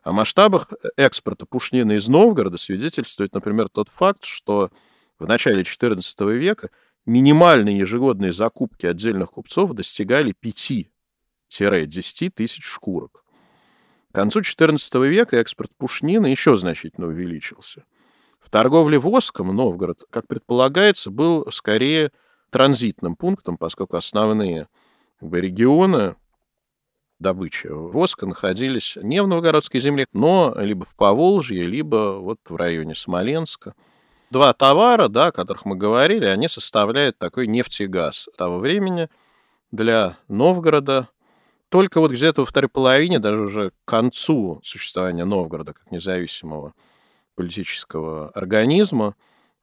О 0.03 0.13
масштабах 0.13 0.69
экспорта 0.97 1.47
пушнины 1.47 1.97
из 1.97 2.09
Новгорода 2.09 2.57
свидетельствует, 2.57 3.35
например, 3.35 3.69
тот 3.69 3.89
факт, 3.91 4.25
что 4.25 4.71
в 5.19 5.27
начале 5.27 5.63
XIV 5.63 6.33
века 6.33 6.71
минимальные 7.05 7.79
ежегодные 7.79 8.33
закупки 8.33 8.87
отдельных 8.87 9.33
купцов 9.33 9.73
достигали 9.73 10.33
5-10 11.51 12.31
тысяч 12.31 12.65
шкурок. 12.65 13.25
К 14.13 14.15
концу 14.15 14.41
XIV 14.41 15.09
века 15.09 15.37
экспорт 15.37 15.71
пушнины 15.77 16.27
еще 16.27 16.57
значительно 16.57 17.07
увеличился. 17.09 17.85
В 18.41 18.51
торговле 18.51 18.99
воском 18.99 19.55
Новгород, 19.55 20.05
как 20.11 20.27
предполагается, 20.27 21.11
был 21.11 21.51
скорее 21.53 22.11
транзитным 22.51 23.15
пунктом, 23.15 23.57
поскольку 23.57 23.97
основные 23.97 24.69
регионы 25.21 26.17
добычи 27.21 27.69
воска 27.69 28.27
находились 28.27 28.97
не 29.01 29.23
в 29.23 29.29
новгородской 29.29 29.81
земле, 29.81 30.07
но 30.13 30.55
либо 30.57 30.85
в 30.85 30.95
Поволжье, 30.97 31.65
либо 31.65 32.19
вот 32.19 32.41
в 32.49 32.57
районе 32.57 32.95
Смоленска. 32.95 33.75
Два 34.31 34.53
товара, 34.53 35.09
да, 35.09 35.27
о 35.27 35.33
которых 35.33 35.65
мы 35.65 35.77
говорили, 35.77 36.25
они 36.25 36.49
составляют 36.49 37.19
такой 37.19 37.47
нефть 37.47 37.81
и 37.83 37.87
газ 37.87 38.29
того 38.39 38.59
времени 38.59 39.09
для 39.71 40.17
Новгорода. 40.29 41.09
Только 41.71 42.01
вот 42.01 42.11
где-то 42.11 42.43
во 42.43 42.47
второй 42.47 42.69
половине, 42.69 43.21
даже 43.21 43.41
уже 43.43 43.71
к 43.71 43.75
концу 43.85 44.61
существования 44.65 45.25
Новгорода 45.25 45.73
как 45.73 45.91
независимого 45.93 46.75
политического 47.37 48.31
организма, 48.31 49.15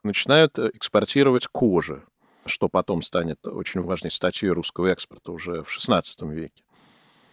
начинают 0.04 0.58
экспортировать 0.58 1.48
кожи, 1.48 2.02
что 2.46 2.70
потом 2.70 3.02
станет 3.02 3.46
очень 3.46 3.82
важной 3.82 4.10
статьей 4.10 4.52
русского 4.52 4.88
экспорта 4.88 5.34
уже 5.34 5.64
в 5.64 5.68
XVI 5.68 6.04
веке. 6.34 6.64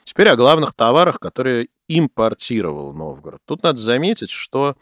Теперь 0.02 0.28
о 0.28 0.36
главных 0.36 0.74
товарах, 0.74 1.20
которые 1.20 1.68
импортировал 1.88 2.92
Новгород. 2.92 3.40
Тут 3.44 3.62
надо 3.62 3.78
заметить, 3.78 4.30
что 4.30 4.76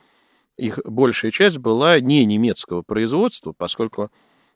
их 0.56 0.80
большая 0.84 1.32
часть 1.32 1.58
была 1.58 2.00
не 2.00 2.24
немецкого 2.24 2.80
производства, 2.80 3.52
поскольку 3.52 4.10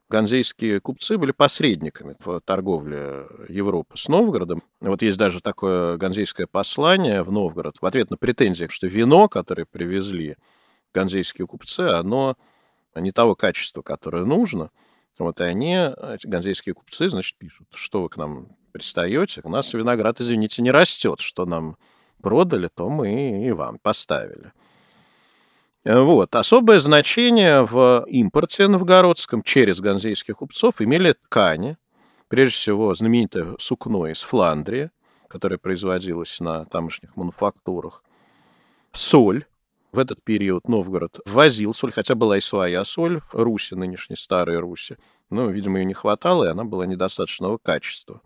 ганзейские 0.08 0.80
купцы 0.80 1.18
были 1.18 1.32
посредниками 1.32 2.16
в 2.24 2.40
торговле 2.40 3.26
Европы 3.48 3.96
с 3.96 4.08
Новгородом. 4.08 4.62
Вот 4.80 5.02
есть 5.02 5.18
даже 5.18 5.40
такое 5.40 5.96
ганзейское 5.96 6.46
послание 6.46 7.22
в 7.22 7.32
Новгород 7.32 7.78
в 7.80 7.86
ответ 7.86 8.10
на 8.10 8.16
претензии, 8.16 8.66
что 8.70 8.86
вино, 8.86 9.28
которое 9.28 9.64
привезли 9.64 10.36
ганзейские 10.94 11.46
купцы, 11.46 11.80
оно 11.80 12.36
не 12.94 13.12
того 13.12 13.34
качества, 13.34 13.82
которое 13.82 14.24
нужно. 14.24 14.70
Вот 15.18 15.40
и 15.40 15.44
они, 15.44 15.74
эти 15.74 16.26
ганзейские 16.26 16.74
купцы, 16.74 17.08
значит, 17.08 17.36
пишут, 17.36 17.68
что 17.74 18.02
вы 18.02 18.08
к 18.08 18.16
нам 18.16 18.48
пристаете, 18.72 19.40
у 19.44 19.48
нас 19.48 19.72
виноград, 19.72 20.20
извините, 20.20 20.62
не 20.62 20.70
растет, 20.70 21.20
что 21.20 21.46
нам 21.46 21.76
продали, 22.22 22.68
то 22.68 22.88
мы 22.88 23.46
и 23.46 23.50
вам 23.52 23.78
поставили. 23.78 24.52
Вот. 25.86 26.34
Особое 26.34 26.80
значение 26.80 27.64
в 27.64 28.04
импорте 28.08 28.66
новгородском 28.66 29.44
через 29.44 29.80
ганзейских 29.80 30.38
купцов 30.38 30.82
имели 30.82 31.12
ткани, 31.12 31.76
прежде 32.26 32.56
всего 32.56 32.92
знаменитое 32.92 33.54
сукно 33.60 34.08
из 34.08 34.20
Фландрии, 34.22 34.90
которое 35.28 35.58
производилось 35.58 36.40
на 36.40 36.64
тамошних 36.64 37.14
мануфактурах, 37.14 38.02
соль. 38.90 39.44
В 39.92 40.00
этот 40.00 40.24
период 40.24 40.66
Новгород 40.68 41.20
ввозил 41.24 41.72
соль, 41.72 41.92
хотя 41.92 42.16
была 42.16 42.36
и 42.36 42.40
своя 42.40 42.84
соль 42.84 43.20
в 43.20 43.34
Руси, 43.34 43.76
нынешней 43.76 44.16
старой 44.16 44.58
Руси. 44.58 44.96
Но, 45.30 45.46
видимо, 45.50 45.78
ее 45.78 45.84
не 45.84 45.94
хватало, 45.94 46.46
и 46.46 46.48
она 46.48 46.64
была 46.64 46.86
недостаточного 46.86 47.58
качества. 47.58 48.22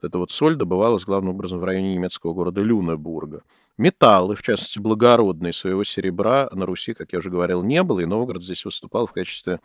Эта 0.00 0.18
вот 0.18 0.30
соль 0.30 0.54
добывалась 0.54 1.04
главным 1.04 1.34
образом 1.34 1.58
в 1.58 1.64
районе 1.64 1.94
немецкого 1.94 2.32
города 2.32 2.62
Люнебурга. 2.62 3.42
Металлы, 3.80 4.36
в 4.36 4.42
частности, 4.42 4.78
благородные 4.78 5.54
своего 5.54 5.84
серебра 5.84 6.50
на 6.52 6.66
Руси, 6.66 6.92
как 6.92 7.14
я 7.14 7.18
уже 7.20 7.30
говорил, 7.30 7.62
не 7.62 7.82
было, 7.82 8.00
и 8.00 8.04
Новгород 8.04 8.44
здесь 8.44 8.66
выступал 8.66 9.06
в 9.06 9.12
качестве 9.12 9.58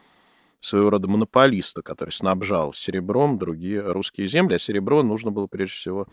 своего 0.61 0.89
рода 0.89 1.09
монополиста, 1.09 1.81
который 1.81 2.11
снабжал 2.11 2.71
серебром 2.71 3.37
другие 3.37 3.81
русские 3.81 4.29
земли, 4.29 4.53
а 4.53 4.57
серебро 4.57 5.03
нужно 5.03 5.31
было 5.31 5.47
прежде 5.47 5.75
всего 5.75 6.07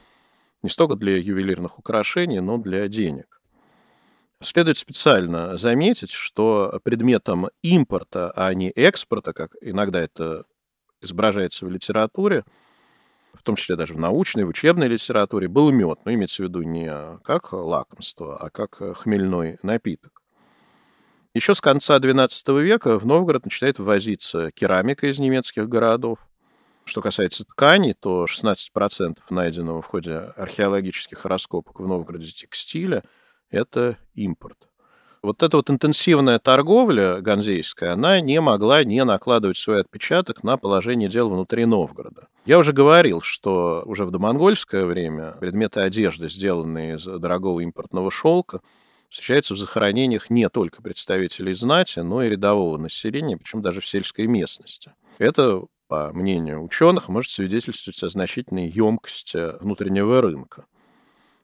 не 0.65 0.69
столько 0.69 0.97
для 0.97 1.17
ювелирных 1.17 1.79
украшений, 1.79 2.41
но 2.41 2.59
для 2.59 2.89
денег. 2.89 3.41
Следует 4.41 4.79
специально 4.79 5.57
заметить, 5.57 6.11
что 6.11 6.81
предметом 6.83 7.51
импорта, 7.63 8.33
а 8.35 8.53
не 8.53 8.71
экспорта, 8.71 9.33
как 9.33 9.55
иногда 9.61 10.01
это 10.01 10.43
изображается 11.01 11.67
в 11.67 11.71
литературе, 11.71 12.43
в 13.35 13.43
том 13.43 13.57
числе 13.57 13.77
даже 13.77 13.95
в 13.95 13.99
научной, 13.99 14.45
в 14.45 14.49
учебной 14.49 14.89
литературе, 14.89 15.49
был 15.49 15.71
мед. 15.71 16.01
Но 16.05 16.13
имеется 16.13 16.43
в 16.43 16.47
виду 16.47 16.63
не 16.63 17.19
как 17.25 17.53
лакомство, 17.53 18.37
а 18.37 18.51
как 18.51 18.77
хмельной 18.99 19.59
напиток. 19.63 20.23
Еще 21.35 21.55
с 21.55 21.61
конца 21.61 21.99
XII 21.99 22.61
века 22.61 22.99
в 22.99 23.07
Новгород 23.07 23.45
начинает 23.45 23.79
ввозиться 23.79 24.51
керамика 24.51 25.07
из 25.07 25.19
немецких 25.19 25.69
городов. 25.69 26.19
Что 26.85 27.01
касается 27.01 27.45
тканей, 27.45 27.95
то 27.95 28.25
16% 28.25 29.19
найденного 29.31 29.81
в 29.81 29.87
ходе 29.87 30.17
археологических 30.37 31.25
раскопок 31.25 31.81
в 31.81 31.87
Новгороде 31.87 32.31
текстиля– 32.33 33.03
это 33.51 33.97
импорт 34.15 34.69
вот 35.23 35.43
эта 35.43 35.57
вот 35.57 35.71
интенсивная 35.71 36.39
торговля 36.39 37.21
ганзейская, 37.21 37.93
она 37.93 38.21
не 38.21 38.41
могла 38.41 38.83
не 38.85 39.05
накладывать 39.05 39.57
свой 39.57 39.81
отпечаток 39.81 40.43
на 40.43 40.57
положение 40.57 41.09
дел 41.09 41.31
внутри 41.31 41.65
Новгорода. 41.65 42.29
Я 42.45 42.59
уже 42.59 42.73
говорил, 42.73 43.23
что 43.23 43.83
уже 43.87 44.05
в 44.05 44.11
домонгольское 44.11 44.85
время 44.85 45.33
предметы 45.41 45.81
одежды, 45.81 46.29
сделанные 46.29 46.97
из 46.97 47.05
дорогого 47.05 47.61
импортного 47.61 48.11
шелка, 48.11 48.61
встречаются 49.09 49.55
в 49.55 49.59
захоронениях 49.59 50.31
не 50.31 50.49
только 50.49 50.83
представителей 50.83 51.55
знати, 51.55 52.01
но 52.01 52.23
и 52.23 52.31
рядового 52.31 52.79
населения, 52.79 53.37
причем 53.37 53.63
даже 53.63 53.81
в 53.81 53.87
сельской 53.87 54.27
местности. 54.27 54.93
Это, 55.19 55.63
по 55.87 56.13
мнению 56.13 56.65
ученых, 56.65 57.09
может 57.09 57.31
свидетельствовать 57.31 58.03
о 58.03 58.09
значительной 58.09 58.69
емкости 58.69 59.61
внутреннего 59.63 60.21
рынка. 60.21 60.65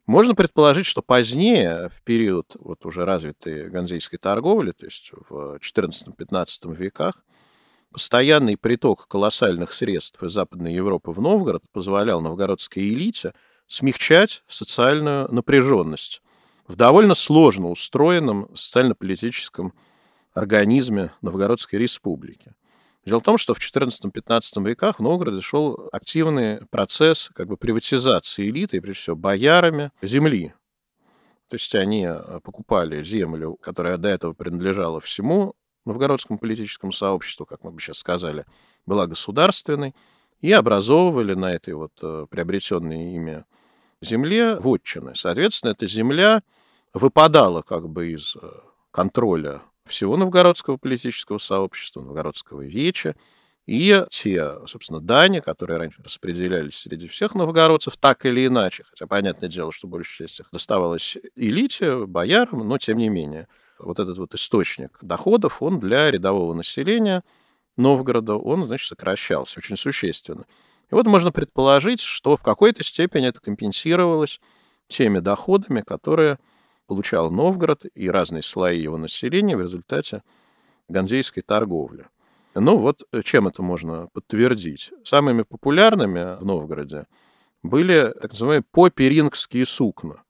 Можно 0.09 0.35
предположить, 0.35 0.87
что 0.87 1.03
позднее, 1.03 1.91
в 1.91 2.01
период 2.01 2.57
вот 2.61 2.87
уже 2.87 3.05
развитой 3.05 3.69
ганзейской 3.69 4.19
торговли, 4.19 4.73
то 4.73 4.87
есть 4.87 5.13
в 5.29 5.59
XIV-XV 5.59 6.75
веках, 6.75 7.23
постоянный 7.93 8.57
приток 8.57 9.07
колоссальных 9.07 9.75
средств 9.75 10.23
из 10.23 10.33
Западной 10.33 10.73
Европы 10.73 11.11
в 11.11 11.21
Новгород 11.21 11.65
позволял 11.73 12.23
новгородской 12.23 12.89
элите 12.89 13.35
смягчать 13.67 14.45
социальную 14.49 15.31
напряженность 15.31 16.23
в 16.67 16.75
довольно 16.75 17.13
сложно 17.13 17.69
устроенном 17.69 18.49
социально-политическом 18.55 19.75
организме 20.33 21.13
Новгородской 21.21 21.79
республики. 21.79 22.55
Дело 23.09 23.21
в 23.21 23.23
том, 23.23 23.39
что 23.39 23.55
в 23.55 23.59
XIV-XV 23.59 24.69
веках 24.69 24.99
в 24.99 25.03
Новгороде 25.03 25.41
шел 25.41 25.89
активный 25.93 26.67
процесс 26.67 27.31
как 27.35 27.49
бы 27.49 27.57
приватизации 27.57 28.51
элиты, 28.51 28.77
и 28.77 28.81
прежде 28.81 29.01
всего 29.01 29.17
боярами, 29.17 29.93
земли. 30.03 30.53
То 31.49 31.55
есть 31.55 31.75
они 31.75 32.05
э, 32.07 32.41
покупали 32.45 33.03
землю, 33.03 33.55
которая 33.63 33.97
до 33.97 34.11
этого 34.11 34.35
принадлежала 34.35 35.01
всему 35.01 35.55
новгородскому 35.87 36.39
политическому 36.39 36.93
сообществу, 36.93 37.47
как 37.47 37.65
мы 37.65 37.71
бы 37.71 37.81
сейчас 37.81 37.97
сказали, 37.97 38.45
была 38.85 39.07
государственной, 39.07 39.95
и 40.43 40.53
образовывали 40.53 41.33
на 41.33 41.55
этой 41.55 41.73
вот 41.73 41.93
э, 42.03 42.27
приобретенной 42.29 43.15
ими 43.15 43.47
земле 44.03 44.57
вотчины. 44.57 45.15
Соответственно, 45.15 45.71
эта 45.71 45.87
земля 45.87 46.43
выпадала 46.93 47.63
как 47.63 47.89
бы 47.89 48.13
из 48.13 48.37
э, 48.37 48.51
контроля 48.91 49.63
всего 49.89 50.17
новгородского 50.17 50.77
политического 50.77 51.39
сообщества, 51.39 52.01
новгородского 52.01 52.63
веча, 52.63 53.15
и 53.67 54.03
те, 54.09 54.67
собственно, 54.67 55.01
дани, 55.01 55.41
которые 55.41 55.77
раньше 55.79 56.03
распределялись 56.03 56.77
среди 56.79 57.07
всех 57.07 57.35
новгородцев 57.35 57.99
так 57.99 58.25
или 58.25 58.47
иначе, 58.47 58.85
хотя 58.89 59.07
понятное 59.07 59.51
дело, 59.51 59.73
что 59.73 59.87
большая 59.87 60.27
часть 60.27 60.41
их 60.41 60.49
доставалась 60.51 61.19
элите, 61.37 62.07
боярам, 62.07 62.67
но 62.67 62.79
тем 62.79 62.97
не 62.97 63.11
менее. 63.11 63.47
Вот 63.79 63.99
этот 63.99 64.17
вот 64.17 64.35
источник 64.35 64.99
доходов, 65.03 65.63
он 65.63 65.81
для 65.81 66.11
рядового 66.11 66.55
населения 66.55 67.23
Новгорода, 67.77 68.35
он, 68.35 68.67
значит, 68.67 68.89
сокращался 68.89 69.61
очень 69.61 69.77
существенно. 69.77 70.47
И 70.91 70.95
вот 70.95 71.07
можно 71.07 71.31
предположить, 71.31 72.01
что 72.01 72.37
в 72.37 72.43
какой-то 72.43 72.83
степени 72.83 73.29
это 73.29 73.41
компенсировалось 73.41 74.41
теми 74.89 75.21
доходами, 75.21 75.83
которые 75.83 76.39
получал 76.89 77.31
Новгород 77.31 77.85
и 77.95 78.11
разные 78.11 78.43
слои 78.43 78.81
его 78.81 78.97
населения 78.97 79.57
в 79.57 79.61
результате 79.61 80.23
ганзейской 80.89 81.43
торговли. 81.45 82.07
Ну 82.55 82.79
вот 82.79 83.05
э, 83.13 83.23
чем 83.23 83.47
это 83.47 83.63
можно 83.63 84.09
подтвердить? 84.13 84.91
Самыми 85.05 85.43
популярными 85.43 86.41
в 86.41 86.45
Новгороде 86.45 87.05
были 87.63 88.13
так 88.21 88.33
называемые 88.33 88.65
поперингские 88.73 89.67
сукна. 89.67 90.25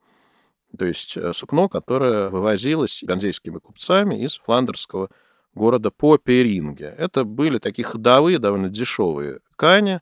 То 0.76 0.84
есть 0.84 1.16
э, 1.16 1.32
сукно, 1.32 1.68
которое 1.68 2.28
вывозилось 2.28 3.02
ганзейскими 3.06 3.58
купцами 3.58 4.22
из 4.22 4.38
фландерского 4.38 5.08
города 5.54 5.90
Поперинге. 5.90 6.94
Это 6.98 7.24
были 7.24 7.58
такие 7.58 7.84
ходовые, 7.84 8.38
довольно 8.38 8.68
дешевые 8.68 9.40
ткани 9.52 10.00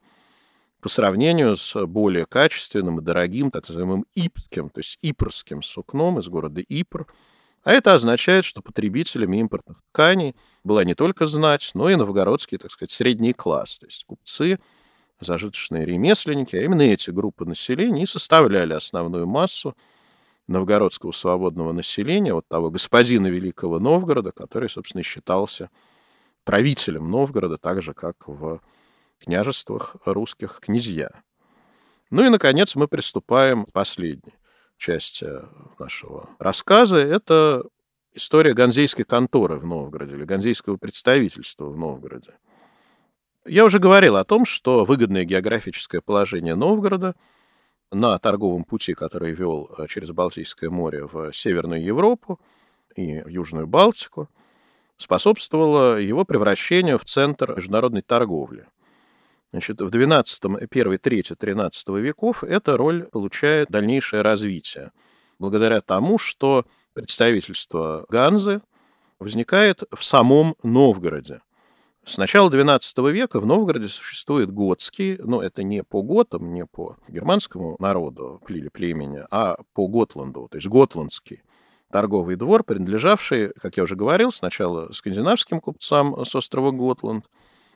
по 0.81 0.89
сравнению 0.89 1.57
с 1.57 1.87
более 1.87 2.27
качественным 2.27 3.01
и 3.01 3.03
дорогим, 3.03 3.51
так 3.51 3.69
называемым 3.69 4.07
ипским, 4.15 4.71
то 4.71 4.81
есть 4.81 4.99
ипрским 5.03 5.63
сукном 5.63 6.19
из 6.19 6.29
города 6.29 6.61
Ипр. 6.61 7.07
А 7.65 7.73
это 7.73 7.95
означает, 7.95 8.45
что 8.45 8.63
потребителями 8.63 9.39
импортных 9.39 9.79
тканей 9.91 10.37
была 10.63 10.85
не 10.85 10.95
только 10.95 11.27
знать, 11.27 11.73
но 11.75 11.91
и 11.91 11.97
новгородский, 11.97 12.59
так 12.59 12.71
сказать, 12.71 12.93
средний 12.93 13.33
класс, 13.33 13.79
то 13.79 13.87
есть 13.87 14.05
купцы, 14.05 14.61
зажиточные 15.19 15.85
ремесленники, 15.85 16.55
а 16.57 16.63
именно 16.63 16.83
эти 16.83 17.11
группы 17.11 17.45
населения 17.45 18.03
и 18.03 18.07
составляли 18.07 18.75
основную 18.75 19.27
массу 19.27 19.77
новгородского 20.47 21.13
свободного 21.13 21.73
населения, 21.73 22.35
вот 22.35 22.47
того 22.47 22.71
господина 22.71 23.27
Великого 23.27 23.81
Новгорода, 23.81 24.31
который, 24.31 24.69
собственно, 24.69 25.03
считался 25.03 25.71
правителем 26.45 27.11
Новгорода, 27.11 27.59
так 27.59 27.83
же, 27.83 27.95
как 27.95 28.29
в 28.29 28.61
княжествах 29.19 29.97
русских 30.05 30.59
князья. 30.61 31.11
Ну 32.11 32.25
и, 32.25 32.29
наконец, 32.29 32.77
мы 32.77 32.89
приступаем 32.89 33.65
к 33.65 33.73
последней 33.73 34.35
части 34.77 35.27
нашего 35.79 36.29
рассказа. 36.39 36.99
Это 36.99 37.65
история 38.13 38.55
ганзейской 38.55 39.05
конторы 39.05 39.57
в 39.57 39.67
Новгороде 39.67 40.17
или 40.17 40.25
ганзейского 40.25 40.77
представительства 40.77 41.67
в 41.67 41.77
Новгороде. 41.77 42.35
Я 43.45 43.65
уже 43.65 43.79
говорил 43.79 44.17
о 44.17 44.25
том, 44.25 44.45
что 44.45 44.85
выгодное 44.85 45.25
географическое 45.25 46.01
положение 46.01 46.55
Новгорода– 46.55 47.15
на 47.93 48.19
торговом 48.19 48.65
пути, 48.65 48.95
который 48.95 49.33
вел 49.33 49.71
э, 49.77 49.87
через 49.89 50.11
Балтийское 50.11 50.71
море 50.71 51.07
в 51.07 51.33
Северную 51.33 51.83
Европу 51.83 52.41
и 52.95 53.23
Южную 53.27 53.67
Балтику, 53.67 54.29
способствовало 54.97 56.01
его 56.01 56.25
превращению 56.25 56.99
в 56.99 57.05
центр 57.05 57.55
международной 57.55 58.03
торговли. 58.03 58.67
Значит, 59.53 59.81
в 59.81 59.89
XII, 59.89 60.69
1, 60.71 60.99
3, 60.99 61.23
13 61.23 61.89
веков 61.89 62.45
эта 62.45 62.77
роль 62.77 63.05
получает 63.05 63.69
дальнейшее 63.69 64.23
развитие, 64.23 64.93
благодаря 65.39 65.81
тому, 65.81 66.19
что 66.19 66.65
представительство 66.95 68.07
Ганзы 68.09 68.61
возникает 69.19 69.85
в 69.95 70.05
самом 70.05 70.57
Новгороде. 70.63 71.41
С 72.05 72.19
начала 72.19 72.51
XII 72.51 73.11
века 73.11 73.41
в 73.41 73.47
Новгороде 73.47 73.89
существует 73.89 74.53
готский, 74.53 75.17
но 75.19 75.43
это 75.43 75.63
не 75.63 75.83
по 75.83 76.03
готам, 76.03 76.53
не 76.53 76.65
по 76.65 76.97
германскому 77.09 77.77
народу 77.81 78.41
или 78.49 78.69
племени, 78.69 79.25
а 79.31 79.57
по 79.75 79.89
Готланду, 79.89 80.49
то 80.49 80.57
есть 80.57 80.69
готландский 80.69 81.43
торговый 81.91 82.37
двор, 82.37 82.63
принадлежавший, 82.63 83.53
как 83.61 83.77
я 83.77 83.83
уже 83.83 83.97
говорил, 83.97 84.31
сначала 84.31 84.93
скандинавским 84.93 85.61
купцам 85.61 86.25
с 86.25 86.35
острова 86.35 86.71
Готланд, 86.71 87.27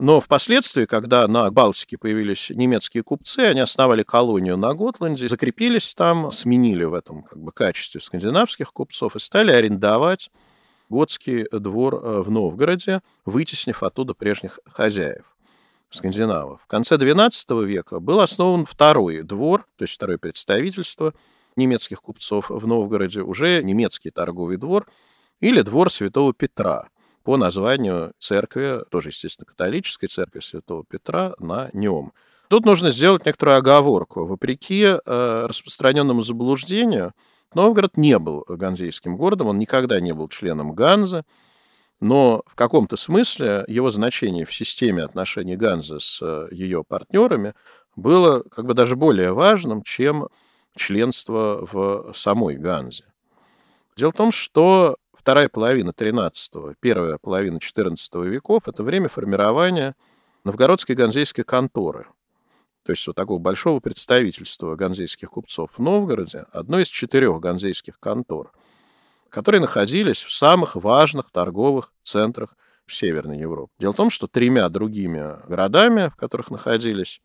но 0.01 0.19
впоследствии, 0.19 0.87
когда 0.87 1.29
на 1.29 1.51
Балтике 1.51 1.99
появились 1.99 2.49
немецкие 2.49 3.03
купцы, 3.03 3.41
они 3.41 3.61
основали 3.61 4.03
колонию 4.03 4.57
на 4.57 4.73
Готланде, 4.73 5.29
закрепились 5.29 5.95
там, 5.95 6.33
сменили 6.33 6.85
в 6.85 6.95
этом 6.95 7.23
как 7.23 7.39
бы, 7.39 7.53
качестве 7.53 8.01
скандинавских 8.01 8.73
купцов 8.73 9.15
и 9.17 9.19
стали 9.19 9.51
арендовать 9.53 10.31
готский 10.89 11.47
двор 11.53 11.97
э, 11.97 12.23
в 12.23 12.31
Новгороде, 12.31 13.03
вытеснив 13.27 13.83
оттуда 13.83 14.15
прежних 14.15 14.59
хозяев 14.65 15.37
скандинавов. 15.91 16.63
В 16.63 16.67
конце 16.67 16.97
XII 16.97 17.65
века 17.67 18.01
был 18.01 18.21
основан 18.21 18.65
второй 18.65 19.21
двор, 19.21 19.67
то 19.77 19.83
есть 19.83 19.95
второе 19.97 20.17
представительство 20.17 21.13
немецких 21.57 22.01
купцов 22.01 22.49
в 22.49 22.67
Новгороде, 22.67 23.21
уже 23.21 23.63
немецкий 23.63 24.11
торговый 24.11 24.57
двор 24.57 24.87
или 25.41 25.61
двор 25.61 25.93
Святого 25.93 26.33
Петра 26.33 26.89
по 27.31 27.37
названию 27.37 28.13
церкви, 28.19 28.81
тоже, 28.91 29.11
естественно, 29.11 29.47
католической 29.47 30.09
церкви 30.09 30.41
Святого 30.41 30.83
Петра 30.83 31.37
на 31.39 31.71
нем. 31.73 32.13
Тут 32.49 32.67
нужно 32.67 32.91
сделать 32.91 33.25
некоторую 33.25 33.59
оговорку. 33.59 34.27
Вопреки 34.27 34.83
э, 34.83 35.47
распространенному 35.47 36.23
заблуждению, 36.23 37.13
Новгород 37.55 37.97
не 37.97 38.19
был 38.19 38.45
ганзейским 38.49 39.17
городом, 39.17 39.47
он 39.47 39.61
никогда 39.61 40.01
не 40.01 40.13
был 40.13 40.27
членом 40.27 40.73
Ганзы, 40.73 41.23
но 42.01 42.43
в 42.49 42.57
каком-то 42.57 42.97
смысле 42.97 43.65
его 43.69 43.93
значение 43.93 44.45
в 44.45 44.53
системе 44.53 45.05
отношений 45.05 45.55
Ганзы 45.55 46.01
с 46.01 46.19
э, 46.21 46.49
ее 46.51 46.83
партнерами 46.83 47.55
было 47.95 48.43
как 48.43 48.67
бы 48.67 48.75
даже 48.75 48.97
более 48.97 49.33
важным, 49.35 49.85
чем 49.85 50.27
членство 50.75 51.69
в 51.71 52.11
самой 52.13 52.57
Ганзе. 52.57 53.05
Дело 53.97 54.11
в 54.11 54.17
том, 54.17 54.33
что 54.33 54.97
вторая 55.21 55.49
половина 55.49 55.91
XIII, 55.91 56.75
первая 56.81 57.19
половина 57.19 57.59
XIV 57.59 58.27
веков– 58.27 58.65
это 58.67 58.83
время 58.83 59.09
формирования 59.09 59.95
новгородской 60.45 60.97
ганзейской 60.97 61.45
конторы– 61.45 62.07
то 62.85 62.93
есть 62.93 63.07
вот 63.07 63.15
такого 63.15 63.39
большого 63.39 63.81
представительства 63.81 64.75
ганзейских 64.75 65.31
купцов 65.31 65.71
в 65.77 65.83
Новгороде, 65.83 66.47
одной 66.51 66.83
из 66.83 66.89
четырех 66.89 67.39
ганзейских 67.39 68.01
контор, 68.01 68.53
которые 69.29 69.61
находились 69.61 70.23
в 70.25 70.33
самых 70.33 70.77
важных 70.77 71.31
торговых 71.31 71.93
центрах 72.03 72.57
в 72.87 72.95
Северной 72.95 73.39
Европе. 73.39 73.73
Дело 73.79 73.93
в 73.93 73.97
том, 73.97 74.11
что 74.11 74.27
тремя 74.27 74.69
другими 74.69 75.37
городами, 75.47 76.09
в 76.09 76.17
которых 76.17 76.51
находились 76.51 77.21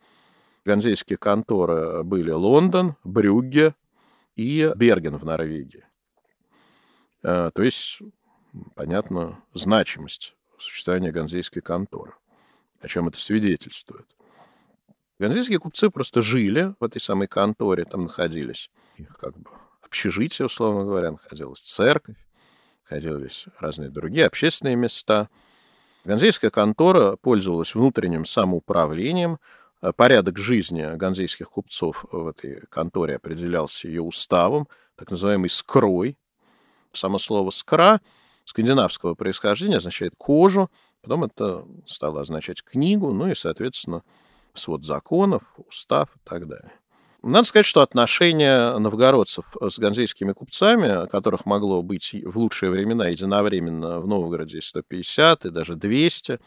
ганзейские 0.66 1.18
конторы, 1.18 2.04
были 2.04 2.32
Лондон, 2.32 2.96
Брюгге 3.04 3.74
и 4.36 4.72
Берген 4.76 5.18
в 5.18 5.26
Норвегии. 5.26 5.86
Э, 7.26 7.50
то 7.54 7.64
есть, 7.64 8.02
понятно, 8.76 9.42
значимость 9.56 10.36
существования 10.60 11.12
ганзейской 11.12 11.62
конторы. 11.62 12.14
О 12.82 12.88
чем 12.88 13.08
это 13.08 13.20
свидетельствует? 13.20 14.06
Ганзейские 15.18 15.58
купцы 15.58 15.90
просто 15.90 16.22
жили 16.22 16.76
в 16.80 16.84
этой 16.84 17.02
самой 17.02 17.28
конторе, 17.28 17.86
там 17.86 18.04
находились 18.04 18.70
их 18.98 19.18
как 19.18 19.36
бы 19.38 19.50
общежитие, 19.82 20.46
условно 20.46 20.84
говоря, 20.84 21.12
находилась 21.12 21.62
церковь, 21.62 22.18
находились 22.84 23.48
разные 23.60 23.90
другие 23.90 24.28
общественные 24.28 24.76
места. 24.76 25.30
Ганзейская 26.04 26.52
контора 26.52 27.16
пользовалась 27.16 27.74
внутренним 27.74 28.26
самоуправлением, 28.26 29.40
а 29.82 29.94
порядок 29.94 30.38
жизни 30.38 30.96
ганзейских 30.96 31.50
купцов 31.50 32.06
в 32.12 32.28
этой 32.28 32.62
конторе 32.70 33.16
определялся 33.16 33.88
ее 33.88 34.04
уставом, 34.04 34.68
так 34.96 35.10
называемый 35.10 35.50
скрой. 35.50 36.18
Само 36.96 37.20
слово 37.20 37.50
«скра» 37.50 38.00
скандинавского 38.46 39.16
происхождения 39.16 39.78
означает 39.78 40.14
кожу, 40.18 40.70
потом 41.02 41.24
это 41.26 41.66
стало 41.86 42.22
означать 42.22 42.64
книгу, 42.64 43.12
ну 43.12 43.28
и, 43.28 43.36
соответственно, 43.36 44.04
свод 44.54 44.84
законов, 44.84 45.44
устав 45.58 46.10
и 46.16 46.20
так 46.24 46.48
далее. 46.48 46.72
Надо 47.22 47.48
сказать, 47.48 47.66
что 47.66 47.82
отношения 47.82 48.78
новгородцев 48.78 49.46
с 49.60 49.80
ганзейскими 49.80 50.32
купцами, 50.34 51.10
которых 51.10 51.48
могло 51.48 51.82
быть 51.82 52.14
в 52.24 52.38
лучшие 52.38 52.70
времена 52.70 53.08
единовременно 53.08 54.00
в 54.00 54.08
Новгороде 54.08 54.62
150 54.62 55.46
и 55.46 55.50
даже 55.50 55.76
200, 55.76 56.40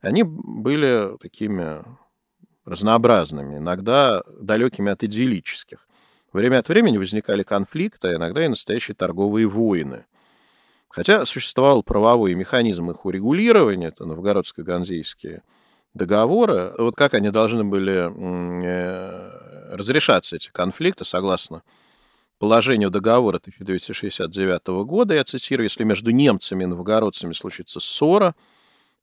они 0.00 0.22
были 0.22 1.18
такими 1.20 1.84
разнообразными, 2.64 3.58
иногда 3.58 4.22
далекими 4.40 4.90
от 4.90 5.04
идиллических. 5.04 5.85
Время 6.36 6.58
от 6.58 6.68
времени 6.68 6.98
возникали 6.98 7.42
конфликты, 7.42 8.08
а 8.08 8.16
иногда 8.16 8.44
и 8.44 8.48
настоящие 8.48 8.94
торговые 8.94 9.46
войны. 9.46 10.04
Хотя 10.90 11.24
существовал 11.24 11.82
правовой 11.82 12.34
механизм 12.34 12.90
их 12.90 13.06
урегулирования, 13.06 13.88
это 13.88 14.04
новгородско-ганзейские 14.04 15.40
договора, 15.94 16.74
вот 16.76 16.94
как 16.94 17.14
они 17.14 17.30
должны 17.30 17.64
были 17.64 18.12
э, 18.66 19.74
разрешаться, 19.74 20.36
эти 20.36 20.50
конфликты, 20.52 21.06
согласно 21.06 21.62
положению 22.38 22.90
договора 22.90 23.38
1269 23.38 24.66
года, 24.84 25.14
я 25.14 25.24
цитирую, 25.24 25.64
если 25.64 25.84
между 25.84 26.10
немцами 26.10 26.64
и 26.64 26.66
новгородцами 26.66 27.32
случится 27.32 27.80
ссора, 27.80 28.34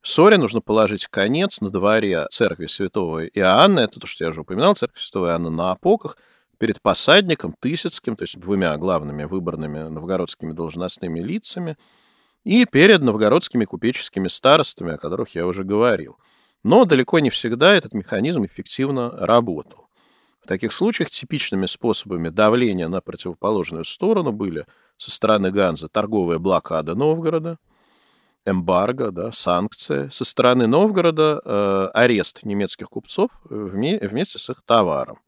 ссоре 0.02 0.38
нужно 0.38 0.60
положить 0.60 1.08
конец 1.08 1.60
на 1.60 1.70
дворе 1.70 2.28
церкви 2.30 2.66
святого 2.66 3.26
Иоанна, 3.26 3.80
это 3.80 3.98
то, 3.98 4.06
что 4.06 4.22
я 4.22 4.30
уже 4.30 4.42
упоминал, 4.42 4.76
церковь 4.76 5.02
святого 5.02 5.26
Иоанна 5.26 5.50
на 5.50 5.72
опоках, 5.72 6.16
перед 6.58 6.80
посадником 6.80 7.54
Тысяцким, 7.58 8.16
то 8.16 8.22
есть 8.24 8.38
двумя 8.38 8.76
главными 8.76 9.24
выборными 9.24 9.88
новгородскими 9.88 10.52
должностными 10.52 11.20
лицами, 11.20 11.76
и 12.44 12.66
перед 12.66 13.00
новгородскими 13.00 13.64
купеческими 13.64 14.28
старостами, 14.28 14.92
о 14.92 14.98
которых 14.98 15.34
я 15.34 15.46
уже 15.46 15.64
говорил– 15.64 16.18
но 16.64 16.86
далеко 16.86 17.18
не 17.18 17.30
всегда 17.30 17.74
этот 17.74 17.92
механизм 17.92 18.44
эффективно 18.44 19.10
работал. 19.10 19.86
В 20.42 20.48
таких 20.48 20.72
случаях 20.72 21.10
типичными 21.10 21.66
способами 21.66 22.30
давления 22.30 22.88
на 22.88 23.00
противоположную 23.00 23.84
сторону 23.84 24.32
были 24.32 24.66
со 24.96 25.10
стороны 25.10 25.50
Ганза 25.50 25.88
торговая 25.88 26.38
блокада 26.38 26.94
Новгорода, 26.94 27.58
эмбарго, 28.46 29.10
да, 29.10 29.32
санкции, 29.32 30.08
со 30.10 30.24
стороны 30.24 30.66
Новгорода 30.66 31.40
э, 31.44 31.88
арест 31.94 32.44
немецких 32.44 32.88
купцов 32.88 33.30
вме, 33.44 33.98
вместе 33.98 34.38
с 34.38 34.50
их 34.50 34.62
товаром. 34.66 35.18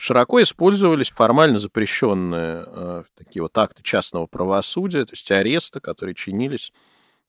Широко 0.00 0.40
использовались 0.40 1.10
формально 1.10 1.58
запрещенные 1.58 2.64
э, 2.64 3.02
такие 3.16 3.42
вот 3.42 3.58
акты 3.58 3.82
частного 3.82 4.26
правосудия, 4.26 5.04
то 5.04 5.12
есть 5.12 5.28
аресты, 5.32 5.80
которые 5.80 6.14
чинились 6.14 6.72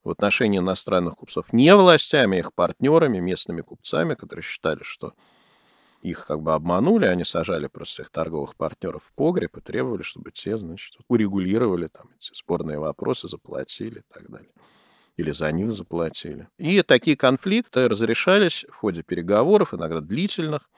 в 0.03 0.11
отношении 0.11 0.59
иностранных 0.59 1.15
купцов 1.15 1.51
не 1.51 1.75
властями, 1.75 2.37
а 2.37 2.39
их 2.41 2.53
партнерами, 2.53 3.17
местными 3.17 3.61
купцами, 3.61 4.13
которые 4.13 4.43
считали, 4.43 4.83
что 4.83 5.13
их 6.03 6.27
как 6.27 6.43
бы 6.43 6.53
обманули, 6.53 7.05
они 7.05 7.23
сажали 7.23 7.65
просто 7.65 7.95
своих 7.95 8.11
торговых 8.11 8.55
партнеров 8.55 9.05
в 9.05 9.13
погреб 9.13 9.57
и 9.57 9.61
требовали, 9.61 10.03
чтобы 10.03 10.29
те, 10.29 10.55
значит, 10.55 10.93
урегулировали 11.07 11.87
там 11.87 12.11
эти 12.19 12.29
спорные 12.35 12.77
вопросы, 12.77 13.27
заплатили 13.27 14.01
и 14.01 14.13
так 14.13 14.29
далее. 14.29 14.51
Или 15.17 15.31
за 15.31 15.51
них 15.51 15.71
заплатили. 15.71 16.47
И 16.59 16.83
такие 16.83 17.17
конфликты 17.17 17.87
разрешались 17.87 18.63
в 18.69 18.75
ходе 18.75 19.01
переговоров, 19.01 19.73
иногда 19.73 20.01
длительных, 20.01 20.69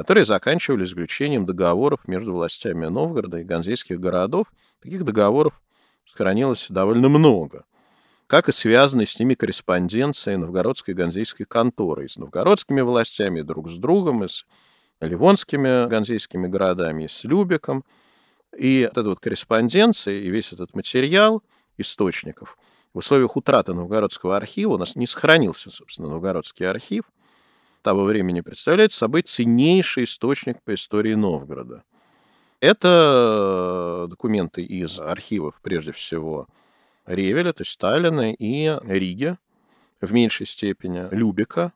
которые 0.00 0.24
заканчивались 0.24 0.88
заключением 0.88 1.44
договоров 1.44 2.00
между 2.06 2.32
властями 2.32 2.86
Новгорода 2.86 3.36
и 3.36 3.44
ганзейских 3.44 4.00
городов. 4.00 4.46
Таких 4.82 5.04
договоров 5.04 5.60
сохранилось 6.06 6.68
довольно 6.70 7.10
много 7.10 7.64
как 8.26 8.48
и 8.48 8.52
связанной 8.52 9.08
с 9.08 9.18
ними 9.18 9.34
корреспонденция 9.34 10.38
новгородской 10.38 10.94
и 10.94 10.96
ганзейской 10.96 11.46
конторы, 11.46 12.08
с 12.08 12.16
новгородскими 12.16 12.80
властями, 12.80 13.40
друг 13.40 13.68
с 13.72 13.76
другом, 13.76 14.22
и 14.22 14.28
с 14.28 14.46
ливонскими 15.00 15.88
ганзейскими 15.88 16.46
городами, 16.46 17.04
и 17.04 17.08
с 17.08 17.24
Любеком. 17.24 17.84
И 18.56 18.84
вот 18.88 18.98
эта 18.98 19.08
вот 19.08 19.18
корреспонденция 19.18 20.14
и 20.14 20.30
весь 20.30 20.52
этот 20.52 20.76
материал 20.76 21.42
источников 21.76 22.56
в 22.94 22.98
условиях 22.98 23.34
утраты 23.34 23.74
Новгородского 23.74 24.36
архива 24.36 24.74
у 24.74 24.78
нас 24.78 24.94
не 24.94 25.08
сохранился, 25.08 25.72
собственно, 25.72 26.08
Новгородский 26.08 26.68
архив 26.68 27.02
того 27.82 28.04
времени 28.04 28.40
представляет 28.40 28.92
собой 28.92 29.22
ценнейший 29.22 30.04
источник 30.04 30.62
по 30.62 30.74
истории 30.74 31.14
Новгорода. 31.14 31.84
Это 32.60 34.06
документы 34.08 34.62
из 34.62 35.00
архивов, 35.00 35.58
прежде 35.62 35.92
всего, 35.92 36.46
Ревеля, 37.06 37.52
то 37.52 37.62
есть 37.62 37.72
Сталина, 37.72 38.32
и 38.32 38.78
Риги 38.84 39.36
в 40.00 40.12
меньшей 40.12 40.46
степени, 40.46 41.08
Любика, 41.10 41.72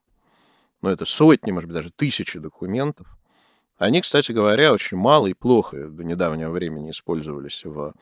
ну, 0.82 0.90
это 0.90 1.06
сотни, 1.06 1.50
может 1.50 1.68
быть, 1.68 1.76
даже 1.76 1.90
тысячи 1.90 2.38
документов. 2.38 3.06
Они, 3.78 4.02
кстати 4.02 4.32
говоря, 4.32 4.72
очень 4.72 4.98
мало 4.98 5.26
и 5.26 5.34
плохо 5.34 5.88
до 5.88 6.04
недавнего 6.04 6.50
времени 6.50 6.90
использовались 6.90 7.64
в 7.64 7.94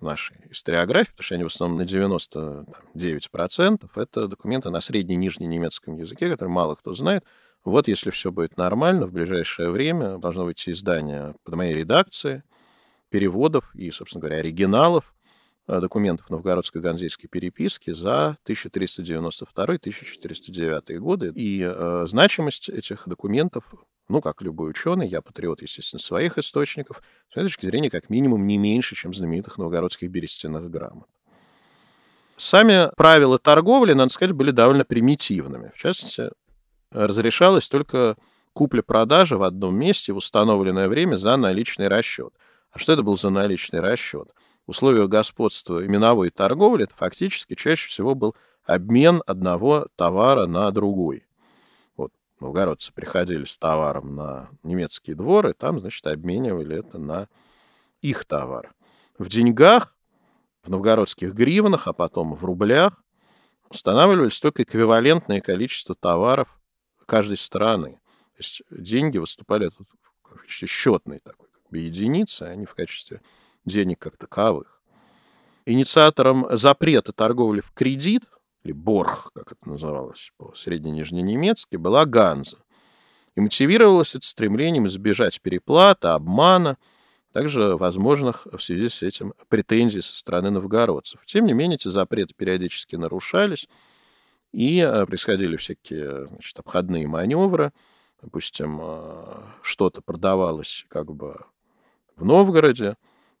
нашей 0.00 0.36
историографии, 0.50 1.10
потому 1.10 1.24
что 1.24 1.34
они 1.34 1.44
в 1.44 1.48
основном 1.48 1.78
на 1.78 1.82
99% 1.82 3.90
это 3.94 4.28
документы 4.28 4.70
на 4.70 4.80
средне 4.80 5.16
нижнем 5.16 5.50
немецком 5.50 5.96
языке, 5.96 6.28
которые 6.28 6.52
мало 6.52 6.74
кто 6.74 6.94
знает. 6.94 7.24
Вот 7.64 7.88
если 7.88 8.10
все 8.10 8.30
будет 8.30 8.56
нормально, 8.56 9.06
в 9.06 9.12
ближайшее 9.12 9.70
время 9.70 10.18
должно 10.18 10.44
выйти 10.44 10.70
издание 10.70 11.34
под 11.44 11.56
моей 11.56 11.74
редакции, 11.74 12.44
переводов 13.10 13.74
и, 13.74 13.90
собственно 13.90 14.20
говоря, 14.20 14.38
оригиналов 14.38 15.12
Э, 15.68 15.80
документов 15.80 16.30
новгородско-ганзейской 16.30 17.28
переписки 17.28 17.92
за 17.92 18.38
1392-1409 18.46 20.98
годы. 20.98 21.32
И 21.34 21.60
э, 21.60 22.04
значимость 22.06 22.68
этих 22.68 23.08
документов, 23.08 23.64
ну, 24.08 24.20
как 24.20 24.42
любой 24.42 24.70
ученый, 24.70 25.08
я 25.08 25.20
патриот, 25.20 25.62
естественно, 25.62 26.00
своих 26.00 26.38
источников, 26.38 27.02
с 27.32 27.36
моей 27.36 27.48
точки 27.48 27.66
зрения, 27.66 27.90
как 27.90 28.10
минимум 28.10 28.46
не 28.46 28.58
меньше, 28.58 28.94
чем 28.94 29.12
знаменитых 29.12 29.58
новгородских 29.58 30.10
берестяных 30.10 30.70
грамот. 30.70 31.08
Сами 32.36 32.90
правила 32.96 33.38
торговли, 33.38 33.94
надо 33.94 34.12
сказать, 34.12 34.34
были 34.34 34.50
довольно 34.50 34.84
примитивными. 34.84 35.72
В 35.74 35.78
частности, 35.78 36.30
разрешалось 36.90 37.68
только 37.68 38.16
купля-продажа 38.52 39.38
в 39.38 39.42
одном 39.42 39.76
месте 39.76 40.12
в 40.12 40.16
установленное 40.16 40.88
время 40.88 41.16
за 41.16 41.36
наличный 41.36 41.88
расчет. 41.88 42.32
А 42.72 42.78
что 42.78 42.92
это 42.92 43.02
был 43.02 43.16
за 43.16 43.30
наличный 43.30 43.80
расчет? 43.80 44.32
условиях 44.66 45.08
господства 45.08 45.84
именовой 45.84 46.30
торговли 46.30 46.88
фактически 46.94 47.54
чаще 47.54 47.88
всего 47.88 48.14
был 48.14 48.34
обмен 48.64 49.22
одного 49.26 49.86
товара 49.96 50.46
на 50.46 50.70
другой. 50.70 51.25
Новгородцы 52.40 52.92
приходили 52.92 53.44
с 53.44 53.56
товаром 53.56 54.14
на 54.14 54.48
немецкие 54.62 55.16
дворы, 55.16 55.54
там, 55.54 55.80
значит, 55.80 56.06
обменивали 56.06 56.78
это 56.78 56.98
на 56.98 57.28
их 58.02 58.24
товар. 58.24 58.74
В 59.18 59.28
деньгах, 59.28 59.96
в 60.62 60.68
новгородских 60.68 61.32
гривнах, 61.32 61.88
а 61.88 61.92
потом 61.92 62.34
в 62.34 62.44
рублях 62.44 63.02
устанавливались 63.70 64.38
только 64.40 64.64
эквивалентное 64.64 65.40
количество 65.40 65.94
товаров 65.94 66.48
каждой 67.06 67.36
страны. 67.36 68.00
То 68.34 68.38
есть 68.38 68.62
деньги 68.70 69.16
выступали 69.16 69.70
тут 69.70 69.88
в 70.22 70.36
качестве 70.40 70.68
счетной 70.68 71.20
такой 71.20 71.48
как 71.50 71.62
бы 71.70 71.78
единицы, 71.78 72.42
а 72.42 72.54
не 72.54 72.66
в 72.66 72.74
качестве 72.74 73.22
денег 73.64 73.98
как 74.00 74.16
таковых. 74.16 74.82
Инициатором 75.64 76.46
запрета 76.50 77.12
торговли 77.12 77.60
в 77.60 77.72
кредит, 77.72 78.24
или 78.66 78.72
борх, 78.72 79.30
как 79.34 79.52
это 79.52 79.68
называлось 79.68 80.32
по-средненижненемецки, 80.36 81.76
была 81.76 82.04
Ганза. 82.04 82.58
И 83.36 83.40
мотивировалось 83.40 84.14
это 84.14 84.26
стремлением 84.26 84.86
избежать 84.88 85.40
переплаты, 85.40 86.08
обмана, 86.08 86.78
также 87.32 87.76
возможных 87.76 88.46
в 88.46 88.58
связи 88.58 88.88
с 88.88 89.02
этим 89.02 89.34
претензий 89.48 90.00
со 90.00 90.16
стороны 90.16 90.50
новгородцев. 90.50 91.20
Тем 91.26 91.46
не 91.46 91.52
менее, 91.52 91.76
эти 91.76 91.88
запреты 91.88 92.34
периодически 92.34 92.96
нарушались, 92.96 93.68
и 94.52 94.80
э, 94.80 95.06
происходили 95.06 95.56
всякие 95.56 96.26
значит, 96.28 96.58
обходные 96.58 97.06
маневры. 97.06 97.72
Допустим, 98.22 98.78
э, 98.80 99.42
что-то 99.62 100.00
продавалось 100.00 100.86
как 100.88 101.12
бы 101.12 101.36
в 102.16 102.24
Новгороде, 102.24 102.96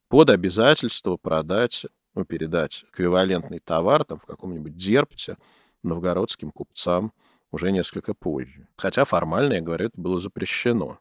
под 0.08 0.30
обязательство 0.30 1.16
продать, 1.16 1.86
ну, 2.16 2.24
передать 2.24 2.84
эквивалентный 2.92 3.60
товар 3.60 4.04
там, 4.04 4.18
в 4.18 4.24
каком-нибудь 4.24 4.74
Дерпте 4.74 5.36
новгородским 5.82 6.50
купцам 6.50 7.12
уже 7.52 7.70
несколько 7.70 8.14
позже. 8.14 8.66
Хотя 8.76 9.04
формально, 9.04 9.54
я 9.54 9.60
говорю, 9.60 9.86
это 9.86 10.00
было 10.00 10.18
запрещено. 10.18 10.98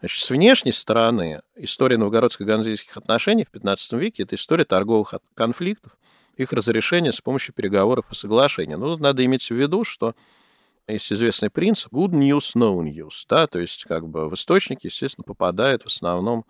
Значит, 0.00 0.22
с 0.22 0.30
внешней 0.30 0.72
стороны 0.72 1.40
история 1.56 1.96
новгородско-ганзейских 1.96 2.96
отношений 2.96 3.44
в 3.44 3.50
15 3.50 3.94
веке– 3.94 4.22
это 4.24 4.34
история 4.34 4.64
торговых 4.64 5.14
конфликтов, 5.34 5.96
их 6.36 6.52
разрешения 6.52 7.12
с 7.12 7.22
помощью 7.22 7.54
переговоров 7.54 8.04
и 8.10 8.14
соглашений. 8.14 8.76
Но 8.76 8.92
тут 8.92 9.00
надо 9.00 9.24
иметь 9.24 9.48
в 9.48 9.54
виду, 9.54 9.82
что 9.82 10.14
есть 10.86 11.10
известный 11.10 11.48
принцип 11.48 11.90
good 11.90 12.10
news, 12.10 12.54
no 12.54 12.78
news, 12.82 13.24
да, 13.30 13.46
то 13.46 13.58
есть 13.58 13.84
как 13.84 14.06
бы 14.06 14.28
в 14.28 14.34
источники, 14.34 14.88
естественно, 14.88 15.24
попадает 15.24 15.84
в 15.84 15.86
основном 15.86 16.44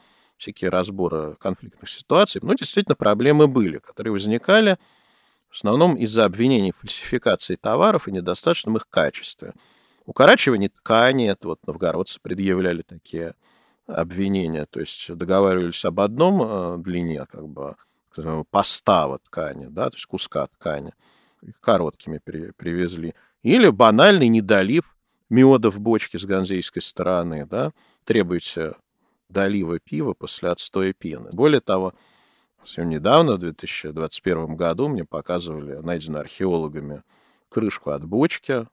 всякие 0.44 0.70
разборы 0.70 1.36
конфликтных 1.40 1.88
ситуаций, 1.88 2.40
но 2.44 2.54
действительно 2.54 2.94
проблемы 2.94 3.48
были, 3.48 3.78
которые 3.78 4.12
возникали 4.12 4.78
в 5.48 5.54
основном 5.54 5.94
из-за 5.94 6.24
обвинений 6.24 6.72
в 6.72 6.78
фальсификации 6.78 7.56
товаров 7.56 8.08
и 8.08 8.12
недостаточном 8.12 8.76
их 8.76 8.88
качестве. 8.88 9.54
Укорачивание 10.04 10.68
ткани, 10.68 11.30
это 11.30 11.48
вот 11.48 11.66
новгородцы 11.66 12.20
предъявляли 12.20 12.82
такие 12.82 13.34
обвинения, 13.86 14.66
то 14.66 14.80
есть 14.80 15.14
договаривались 15.14 15.84
об 15.84 16.00
одном 16.00 16.42
э, 16.42 16.76
длине, 16.78 17.24
как 17.30 17.48
бы, 17.48 17.76
постава 18.50 19.18
ткани, 19.18 19.66
да, 19.66 19.90
то 19.90 19.96
есть 19.96 20.06
куска 20.06 20.46
ткани, 20.46 20.92
короткими 21.60 22.20
при, 22.22 22.52
привезли. 22.52 23.14
Или 23.42 23.68
банальный 23.68 24.28
недолив 24.28 24.84
меда 25.30 25.70
в 25.70 25.80
бочке 25.80 26.18
с 26.18 26.24
ганзейской 26.24 26.82
стороны, 26.82 27.46
да, 27.46 27.72
требуете 28.04 28.74
долива 29.28 29.78
пива 29.78 30.14
после 30.14 30.50
отстоя 30.50 30.92
пены. 30.92 31.30
Более 31.32 31.60
того, 31.60 31.94
совсем 32.60 32.88
недавно, 32.88 33.36
в 33.36 33.38
2021 33.38 34.56
году, 34.56 34.88
мне 34.88 35.04
показывали, 35.04 35.74
найденную 35.74 36.20
археологами, 36.20 37.02
крышку 37.48 37.90
от 37.90 38.04
бочки, 38.04 38.66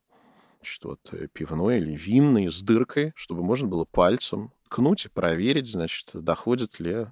значит, 0.61 0.83
вот, 0.83 0.99
э, 1.11 1.27
пивной 1.27 1.77
или 1.77 1.95
винной 1.95 2.51
с 2.51 2.61
дыркой, 2.61 3.13
чтобы 3.15 3.43
можно 3.43 3.67
было 3.67 3.85
пальцем 3.85 4.51
ткнуть 4.65 5.05
и 5.05 5.09
проверить, 5.09 5.69
значит, 5.69 6.09
доходит 6.13 6.79
ли 6.79 7.07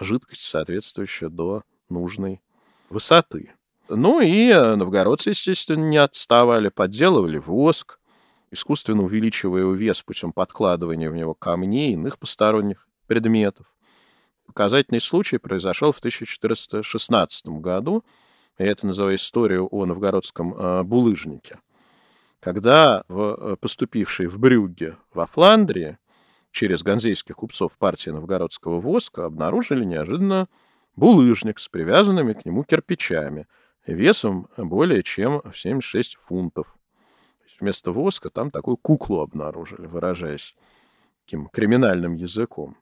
жидкость 0.00 0.42
соответствующая 0.42 1.28
до 1.28 1.62
нужной 1.88 2.40
высоты. 2.88 3.52
Ну 3.88 4.20
и 4.20 4.48
э, 4.48 4.74
новгородцы, 4.74 5.30
естественно, 5.30 5.84
не 5.84 5.98
отставали, 5.98 6.68
подделывали 6.68 7.38
воск, 7.38 7.98
искусственно 8.52 9.02
увеличивая 9.02 9.62
его 9.62 9.72
вес 9.72 10.02
путем 10.02 10.32
подкладывания 10.32 11.10
в 11.10 11.14
него 11.14 11.34
камней 11.34 11.90
и 11.90 11.92
иных 11.94 12.18
посторонних 12.18 12.86
предметов. 13.06 13.66
Показательный 14.46 15.00
случай 15.00 15.38
произошел 15.38 15.90
в 15.90 15.98
1416 15.98 17.46
году. 17.46 18.04
Я 18.58 18.66
это 18.66 18.86
называю 18.86 19.16
историю 19.16 19.66
о 19.70 19.86
новгородском 19.86 20.54
э, 20.54 20.82
булыжнике. 20.82 21.58
Когда 22.40 23.04
в, 23.08 23.20
э, 23.20 23.56
поступившей 23.56 24.26
в 24.26 24.38
Брюгге 24.38 24.98
во 25.14 25.26
Фландрии 25.26 25.98
через 26.50 26.82
ганзейских 26.82 27.36
купцов 27.36 27.78
партии 27.78 28.10
новгородского 28.10 28.78
воска 28.80 29.24
обнаружили 29.24 29.84
неожиданно 29.84 30.48
булыжник 30.94 31.58
с 31.58 31.68
привязанными 31.68 32.34
к 32.34 32.44
нему 32.44 32.64
кирпичами 32.64 33.46
весом 33.86 34.48
более 34.58 35.02
чем 35.02 35.40
в 35.50 35.58
76 35.58 36.16
фунтов 36.16 36.76
вместо 37.62 37.92
воска 37.92 38.28
там 38.28 38.50
такую 38.50 38.76
куклу 38.76 39.20
обнаружили, 39.20 39.86
выражаясь 39.86 40.54
таким 41.24 41.48
криминальным 41.48 42.14
языком. 42.14 42.76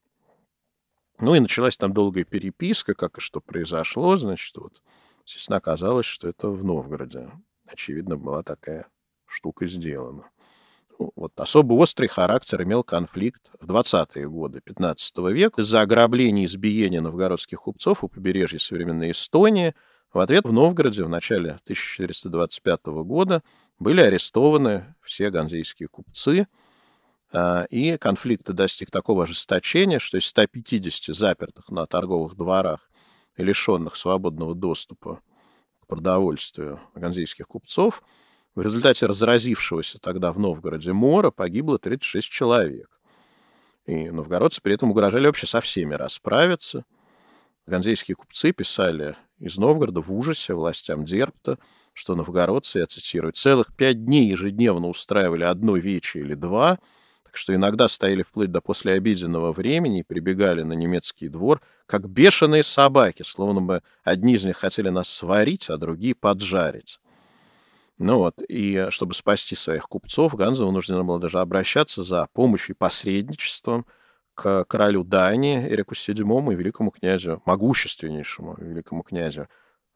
Ну 1.21 1.35
и 1.35 1.41
началась 1.41 1.77
там 1.77 1.93
долгая 1.93 2.25
переписка, 2.25 2.95
как 2.95 3.19
и 3.19 3.21
что 3.21 3.41
произошло, 3.41 4.17
значит, 4.17 4.57
вот 4.57 4.83
естественно, 5.27 5.59
оказалось, 5.59 6.07
что 6.07 6.29
это 6.29 6.49
в 6.49 6.65
Новгороде. 6.65 7.31
Очевидно, 7.67 8.17
была 8.17 8.43
такая 8.43 8.89
штука 9.27 9.67
сделана. 9.69 10.31
Ну, 10.99 11.13
вот 11.15 11.33
особо 11.39 11.75
острый 11.75 12.09
характер 12.09 12.63
имел 12.63 12.83
конфликт 12.83 13.51
в 13.61 13.71
20-е 13.71 14.29
годы 14.29 14.61
15 14.61 15.19
века 15.31 15.61
из-за 15.61 15.83
ограбления 15.83 16.45
и 16.45 16.47
избиения 16.47 17.03
новгородских 17.03 17.61
купцов 17.61 18.03
у 18.03 18.09
побережья 18.09 18.59
современной 18.59 19.11
Эстонии. 19.13 19.75
В 20.13 20.19
ответ 20.19 20.45
в 20.45 20.53
Новгороде 20.53 21.05
в 21.05 21.09
начале 21.09 21.51
1425 21.63 22.87
года 23.05 23.43
были 23.79 24.01
арестованы 24.01 24.95
все 25.03 25.31
ганзейские 25.31 25.89
купцы, 25.89 26.49
а, 27.33 27.65
и 27.71 27.97
конфликт 27.97 28.51
достиг 28.51 28.91
такого 28.91 29.23
ожесточения, 29.23 30.01
что 30.01 30.19
из 30.19 30.27
150 30.27 31.15
запертых 31.15 31.69
на 31.71 31.87
торговых 31.87 32.35
дворах 32.35 32.91
и 33.37 33.45
лишенных 33.45 33.95
свободного 33.95 34.57
доступа 34.57 35.21
к 35.79 35.87
продовольствию 35.87 36.81
ганзейских 36.97 37.47
купцов, 37.47 38.03
в 38.57 38.63
результате 38.63 39.07
разразившегося 39.07 40.01
тогда 40.01 40.33
в 40.33 40.41
Новгороде 40.41 40.93
мора 40.93 41.31
погибло 41.31 41.79
36 41.79 42.29
человек. 42.29 43.01
И 43.87 44.11
новгородцы 44.11 44.61
при 44.61 44.75
этом 44.75 44.91
угрожали 44.91 45.27
вообще 45.27 45.47
со 45.47 45.61
всеми 45.61 45.95
расправиться. 45.95 46.85
Ганзейские 47.67 48.17
купцы 48.17 48.53
писали 48.53 49.17
из 49.41 49.59
Новгорода 49.59 50.01
в 50.01 50.13
ужасе 50.13 50.55
властям 50.55 51.05
Дерпта, 51.05 51.59
что 51.93 52.15
новгородцы, 52.15 52.79
я 52.79 52.87
цитирую, 52.87 53.33
целых 53.33 53.75
пять 53.75 54.05
дней 54.05 54.29
ежедневно 54.29 54.89
устраивали 54.89 55.43
одно 55.43 55.77
вече 55.77 56.21
или 56.21 56.35
два— 56.35 56.79
так 57.31 57.37
что 57.37 57.55
иногда 57.55 57.87
стояли 57.87 58.25
вплоть 58.25 58.51
до 58.51 58.61
послеобеденного 58.61 59.53
времени 59.53 60.01
и 60.01 60.03
прибегали 60.03 60.63
на 60.63 60.73
немецкий 60.73 61.29
двор, 61.29 61.61
как 61.87 62.09
бешеные 62.09 62.65
собаки, 62.65 63.23
словно 63.23 63.61
бы 63.63 63.83
одни 64.03 64.35
из 64.35 64.45
них 64.45 64.57
хотели 64.57 64.89
нас 64.89 65.09
сварить, 65.09 65.71
а 65.71 65.77
другие 65.77 66.17
поджарить. 66.17 66.99
Ну 67.99 68.19
вот, 68.19 68.43
и 68.49 68.89
чтобы 68.91 69.15
спасти 69.15 69.55
своих 69.55 69.85
купцов, 69.85 70.35
Ганза 70.35 70.67
вынуждена 70.67 71.05
была 71.05 71.21
даже 71.21 71.39
обращаться 71.39 72.03
за 72.03 72.27
помощью 72.33 72.75
и 72.75 72.79
посредничеством 72.79 73.87
к 74.35 74.65
королю 74.65 75.05
Дании 75.05 75.69
Эрику 75.69 75.95
VII 75.95 76.53
и 76.53 76.57
великому 76.57 76.91
князю, 76.91 77.43
могущественнейшему 77.45 78.57
великому 78.59 79.03
князю 79.03 79.49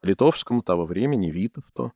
литовскому 0.03 0.61
того 0.61 0.85
времени, 0.85 1.31
Витовту. 1.31 1.93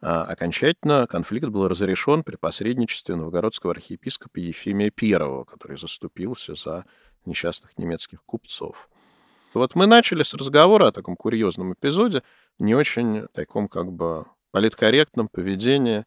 А 0.00 0.24
окончательно 0.24 1.06
конфликт 1.08 1.48
был 1.48 1.66
разрешен 1.66 2.22
при 2.22 2.36
посредничестве 2.36 3.16
новгородского 3.16 3.72
архиепископа 3.72 4.38
Ефимия 4.38 4.92
I, 5.00 5.44
который 5.44 5.76
заступился 5.76 6.54
за 6.54 6.84
несчастных 7.24 7.76
немецких 7.78 8.22
купцов. 8.24 8.88
Вот 9.54 9.74
мы 9.74 9.86
начали 9.86 10.22
с 10.22 10.34
разговора 10.34 10.88
о 10.88 10.92
таком 10.92 11.16
курьезном 11.16 11.72
эпизоде, 11.72 12.22
не 12.58 12.74
очень 12.74 13.26
таком 13.32 13.68
как 13.68 13.92
бы 13.92 14.26
политкорректном 14.52 15.28
поведении 15.28 16.04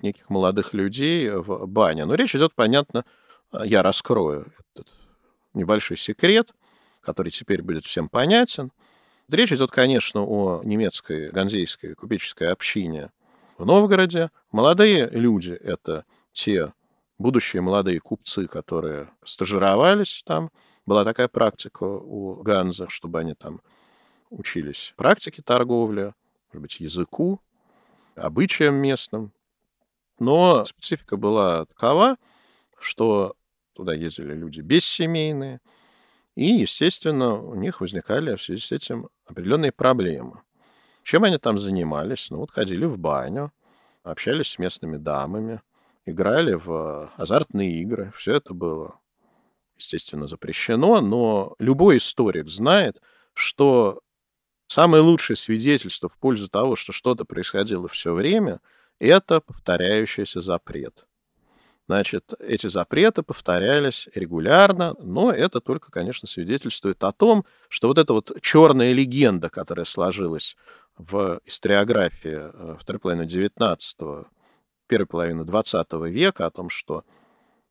неких 0.00 0.30
молодых 0.30 0.72
людей 0.72 1.30
в 1.30 1.66
бане. 1.66 2.04
Но 2.04 2.14
речь 2.14 2.34
идет, 2.34 2.54
понятно, 2.54 3.04
я 3.52 3.82
раскрою 3.82 4.52
этот 4.58 4.88
небольшой 5.54 5.96
секрет, 5.96 6.52
который 7.00 7.30
теперь 7.30 7.62
будет 7.62 7.86
всем 7.86 8.08
понятен. 8.08 8.72
Речь 9.28 9.52
идет, 9.52 9.70
конечно, 9.70 10.22
о 10.22 10.62
немецкой 10.64 11.30
ганзейской 11.30 11.94
купеческой 11.94 12.52
общине 12.52 13.10
в 13.58 13.64
Новгороде. 13.64 14.30
Молодые 14.52 15.08
люди— 15.08 15.50
это 15.62 16.04
те 16.32 16.72
будущие 17.18 17.62
молодые 17.62 18.00
купцы, 18.00 18.46
которые 18.46 19.08
стажировались 19.24 20.22
там. 20.24 20.50
Была 20.84 21.04
такая 21.04 21.28
практика 21.28 21.84
у 21.84 22.42
Ганза, 22.42 22.88
чтобы 22.88 23.18
они 23.20 23.34
там 23.34 23.60
учились 24.30 24.92
практике 24.96 25.42
торговли, 25.42 26.14
может 26.52 26.62
быть, 26.62 26.80
языку, 26.80 27.40
обычаям 28.14 28.76
местным. 28.76 29.32
Но 30.18 30.64
специфика 30.64 31.16
была 31.16 31.66
такова, 31.66 32.16
что 32.78 33.34
туда 33.74 33.94
ездили 33.94 34.34
люди 34.34 34.60
бессемейные, 34.60 35.60
и, 36.34 36.46
естественно, 36.46 37.34
у 37.34 37.54
них 37.54 37.80
возникали 37.80 38.34
в 38.36 38.42
связи 38.42 38.60
с 38.60 38.72
этим 38.72 39.08
определенные 39.26 39.72
проблемы. 39.72 40.42
Чем 41.02 41.24
они 41.24 41.38
там 41.38 41.58
занимались? 41.58 42.30
Ну, 42.30 42.38
вот 42.38 42.50
ходили 42.50 42.84
в 42.84 42.98
баню, 42.98 43.52
общались 44.02 44.48
с 44.48 44.58
местными 44.58 44.96
дамами, 44.96 45.62
играли 46.04 46.54
в 46.54 47.12
азартные 47.16 47.80
игры. 47.80 48.12
Все 48.16 48.34
это 48.34 48.54
было, 48.54 48.98
естественно, 49.76 50.26
запрещено, 50.26 51.00
но 51.00 51.54
любой 51.58 51.98
историк 51.98 52.48
знает, 52.48 53.00
что 53.34 54.00
самое 54.66 55.02
лучшее 55.02 55.36
свидетельство 55.36 56.08
в 56.08 56.18
пользу 56.18 56.48
того, 56.48 56.76
что 56.76 56.92
что-то 56.92 57.24
происходило 57.24 57.88
все 57.88 58.12
время, 58.12 58.60
это 58.98 59.40
повторяющийся 59.40 60.40
запрет. 60.40 61.06
Значит, 61.88 62.32
эти 62.40 62.66
запреты 62.66 63.22
повторялись 63.22 64.08
регулярно, 64.14 64.96
но 64.98 65.30
это 65.30 65.60
только, 65.60 65.92
конечно, 65.92 66.26
свидетельствует 66.26 67.04
о 67.04 67.12
том, 67.12 67.44
что 67.68 67.86
вот 67.88 67.98
эта 67.98 68.12
вот 68.12 68.32
черная 68.42 68.92
легенда, 68.92 69.48
которая 69.48 69.84
сложилась 69.84 70.56
в 70.98 71.40
историографии 71.44 72.50
э, 72.52 72.76
второй 72.80 72.98
половины 72.98 73.22
XIX, 73.22 74.26
первой 74.88 75.06
половины 75.06 75.42
XX 75.42 76.08
века 76.08 76.46
о 76.46 76.50
том, 76.50 76.70
что 76.70 77.04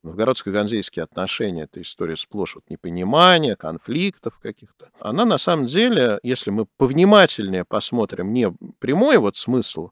новгородско-ганзейские 0.04 1.04
отношения— 1.04 1.63
это 1.63 1.82
история 1.82 2.15
сплошь 2.15 2.56
вот 2.56 2.63
непонимания, 2.69 3.56
конфликтов 3.56 4.39
каких-то. 4.39 4.91
Она 4.99 5.25
на 5.25 5.38
самом 5.38 5.65
деле, 5.65 6.19
если 6.23 6.51
мы 6.51 6.67
повнимательнее 6.78 7.65
посмотрим 7.65 8.32
не 8.32 8.51
прямой 8.80 9.17
вот 9.17 9.36
смысл 9.36 9.89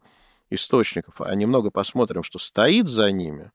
источников, 0.49 1.19
а 1.19 1.33
немного 1.35 1.71
посмотрим, 1.71 2.23
что 2.23 2.39
стоит 2.39 2.87
за 2.87 3.11
ними, 3.11 3.51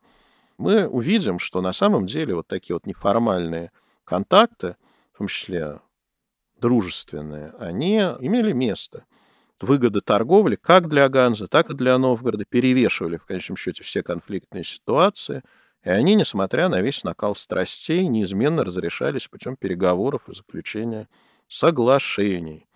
мы 0.59 0.87
увидим, 0.87 1.39
что 1.39 1.61
на 1.61 1.73
самом 1.73 2.07
деле 2.07 2.35
вот 2.35 2.47
такие 2.47 2.75
вот 2.75 2.87
неформальные 2.87 3.73
контакты, 4.05 4.77
в 5.15 5.19
том 5.19 5.29
числе 5.29 5.81
дружественные, 6.61 7.55
они 7.59 7.97
имели 7.99 8.53
место— 8.53 9.05
выгоды 9.61 10.01
торговли 10.01 10.57
как 10.57 10.89
для 10.89 11.09
Ганзы, 11.09 11.49
так 11.49 11.71
и 11.71 11.75
для 11.75 11.99
Новгорода 11.99 12.45
перевешивали 12.45 13.17
в 13.17 13.25
конечном 13.25 13.57
счете 13.57 13.83
все 13.83 14.03
конфликтные 14.03 14.65
ситуации, 14.65 15.43
и 15.85 15.91
они, 15.91 16.15
несмотря 16.15 16.69
на 16.69 16.81
весь 16.81 17.05
накал 17.05 17.35
страстей, 17.35 18.07
неизменно 18.07 18.65
разрешались 18.65 19.29
путем 19.29 19.57
переговоров 19.57 20.29
и 20.29 20.35
заключения 20.35 21.09
соглашений. 21.47 22.67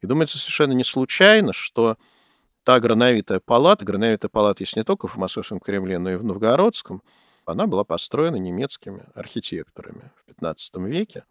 И 0.00 0.06
думается 0.06 0.38
совершенно 0.38 0.72
не 0.72 0.84
случайно, 0.84 1.52
что 1.52 1.96
та 2.64 2.80
грановитая 2.80 3.40
палата, 3.40 3.84
грановитая 3.84 4.28
палата 4.28 4.62
есть 4.62 4.76
не 4.76 4.84
только 4.84 5.08
в 5.08 5.16
Московском 5.16 5.60
Кремле, 5.60 5.98
но 5.98 6.10
и 6.10 6.16
в 6.16 6.24
Новгородском, 6.24 7.02
она 7.44 7.66
была 7.66 7.84
построена 7.84 8.36
немецкими 8.36 9.06
архитекторами 9.14 10.10
в 10.26 10.30
XV 10.30 10.88
веке, 10.88 11.24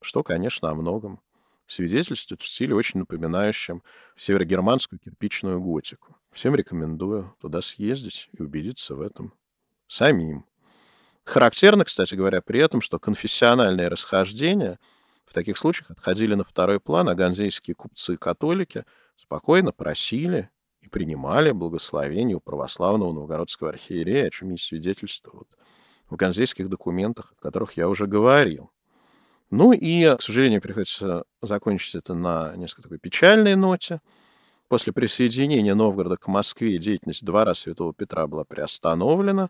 что, 0.00 0.22
конечно, 0.22 0.70
о 0.70 0.74
многом 0.74 1.20
свидетельствует 1.66 2.40
в 2.40 2.46
стиле, 2.46 2.74
очень 2.74 3.00
напоминающем 3.00 3.82
северогерманскую 4.16 4.98
кирпичную 4.98 5.60
готику. 5.60 6.16
Всем 6.32 6.54
рекомендую 6.54 7.34
туда 7.40 7.60
съездить 7.60 8.30
и 8.36 8.42
убедиться 8.42 8.94
в 8.94 9.00
этом 9.00 9.34
самим. 9.86 10.46
Характерно, 11.24 11.84
кстати 11.84 12.14
говоря, 12.14 12.40
при 12.40 12.60
этом, 12.60 12.80
что 12.80 12.98
конфессиональные 12.98 13.88
расхождения 13.88 14.78
в 15.26 15.34
таких 15.34 15.58
случаях 15.58 15.90
отходили 15.90 16.34
на 16.34 16.44
второй 16.44 16.80
план, 16.80 17.08
а 17.10 17.14
ганзейские 17.14 17.74
купцы-католики 17.74 18.84
спокойно 19.16 19.72
просили 19.72 20.48
и 20.80 20.88
принимали 20.88 21.50
благословение 21.50 22.36
у 22.36 22.40
православного 22.40 23.12
новгородского 23.12 23.70
архиерея, 23.70 24.26
о 24.26 24.30
чем 24.30 24.50
есть 24.50 24.64
свидетельство 24.64 25.32
вот 25.32 25.48
в 26.08 26.16
ганзейских 26.16 26.68
документах, 26.68 27.34
о 27.38 27.42
которых 27.42 27.76
я 27.76 27.88
уже 27.88 28.06
говорил. 28.06 28.70
Ну 29.50 29.72
и, 29.72 30.04
к 30.16 30.22
сожалению, 30.22 30.60
приходится 30.60 31.24
закончить 31.40 31.94
это 31.94 32.14
на 32.14 32.54
несколько 32.56 32.82
такой 32.82 32.98
печальной 32.98 33.56
ноте. 33.56 34.00
После 34.68 34.92
присоединения 34.92 35.74
Новгорода 35.74 36.16
к 36.18 36.28
Москве 36.28 36.78
деятельность 36.78 37.24
двора 37.24 37.54
Святого 37.54 37.94
Петра 37.94 38.26
была 38.26 38.44
приостановлена. 38.44 39.48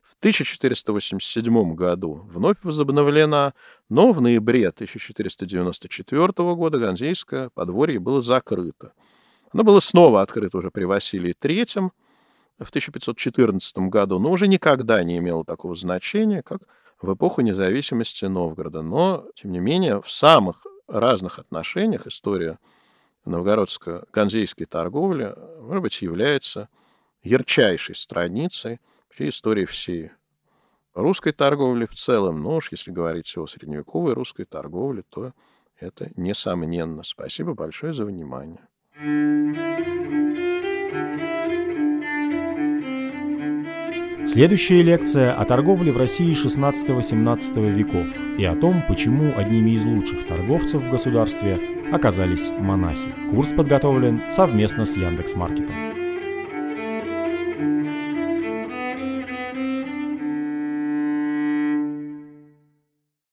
В 0.00 0.14
1487 0.18 1.74
году 1.74 2.26
вновь 2.30 2.56
возобновлена, 2.62 3.54
но 3.88 4.12
в 4.12 4.20
ноябре 4.20 4.68
1494 4.68 6.26
года 6.54 6.78
Ганзейское 6.78 7.50
подворье 7.50 7.98
было 7.98 8.22
закрыто. 8.22 8.92
Оно 9.52 9.64
было 9.64 9.80
снова 9.80 10.22
открыто 10.22 10.58
уже 10.58 10.70
при 10.70 10.84
Василии 10.84 11.34
III 11.40 11.90
в 12.58 12.68
1514 12.68 13.78
году, 13.78 14.18
но 14.18 14.30
уже 14.30 14.46
никогда 14.46 15.02
не 15.02 15.18
имело 15.18 15.44
такого 15.44 15.74
значения, 15.74 16.42
как 16.42 16.60
в 17.00 17.12
эпоху 17.14 17.40
независимости 17.40 18.26
Новгорода. 18.26 18.82
Но, 18.82 19.26
тем 19.34 19.52
не 19.52 19.58
менее, 19.58 20.02
в 20.02 20.10
самых 20.10 20.66
разных 20.86 21.38
отношениях 21.38 22.06
история 22.06 22.58
новгородско-ганзейской 23.24 24.66
торговли, 24.66 25.34
может 25.60 25.82
быть, 25.82 26.02
является 26.02 26.68
ярчайшей 27.22 27.94
страницей 27.94 28.80
вообще 29.08 29.28
истории 29.28 29.64
всей 29.64 30.10
русской 30.94 31.32
торговли 31.32 31.86
в 31.86 31.94
целом. 31.94 32.42
Но 32.42 32.56
уж 32.56 32.70
если 32.70 32.90
говорить 32.90 33.36
о 33.36 33.46
средневековой 33.46 34.14
русской 34.14 34.44
торговле, 34.44 35.02
то 35.08 35.32
это 35.78 36.10
несомненно. 36.16 37.02
Спасибо 37.02 37.54
большое 37.54 37.92
за 37.92 38.04
внимание. 38.04 38.69
Следующая 44.26 44.82
лекция 44.82 45.32
о 45.32 45.46
торговле 45.46 45.90
в 45.90 45.96
России 45.96 46.32
16-17 46.32 47.70
веков 47.70 48.06
и 48.36 48.44
о 48.44 48.54
том, 48.54 48.82
почему 48.86 49.32
одними 49.34 49.70
из 49.70 49.86
лучших 49.86 50.26
торговцев 50.26 50.82
в 50.82 50.90
государстве 50.90 51.58
оказались 51.90 52.50
монахи. 52.58 53.14
Курс 53.30 53.54
подготовлен 53.54 54.20
совместно 54.30 54.84
с 54.84 54.94
Яндекс.Маркетом. 54.98 55.99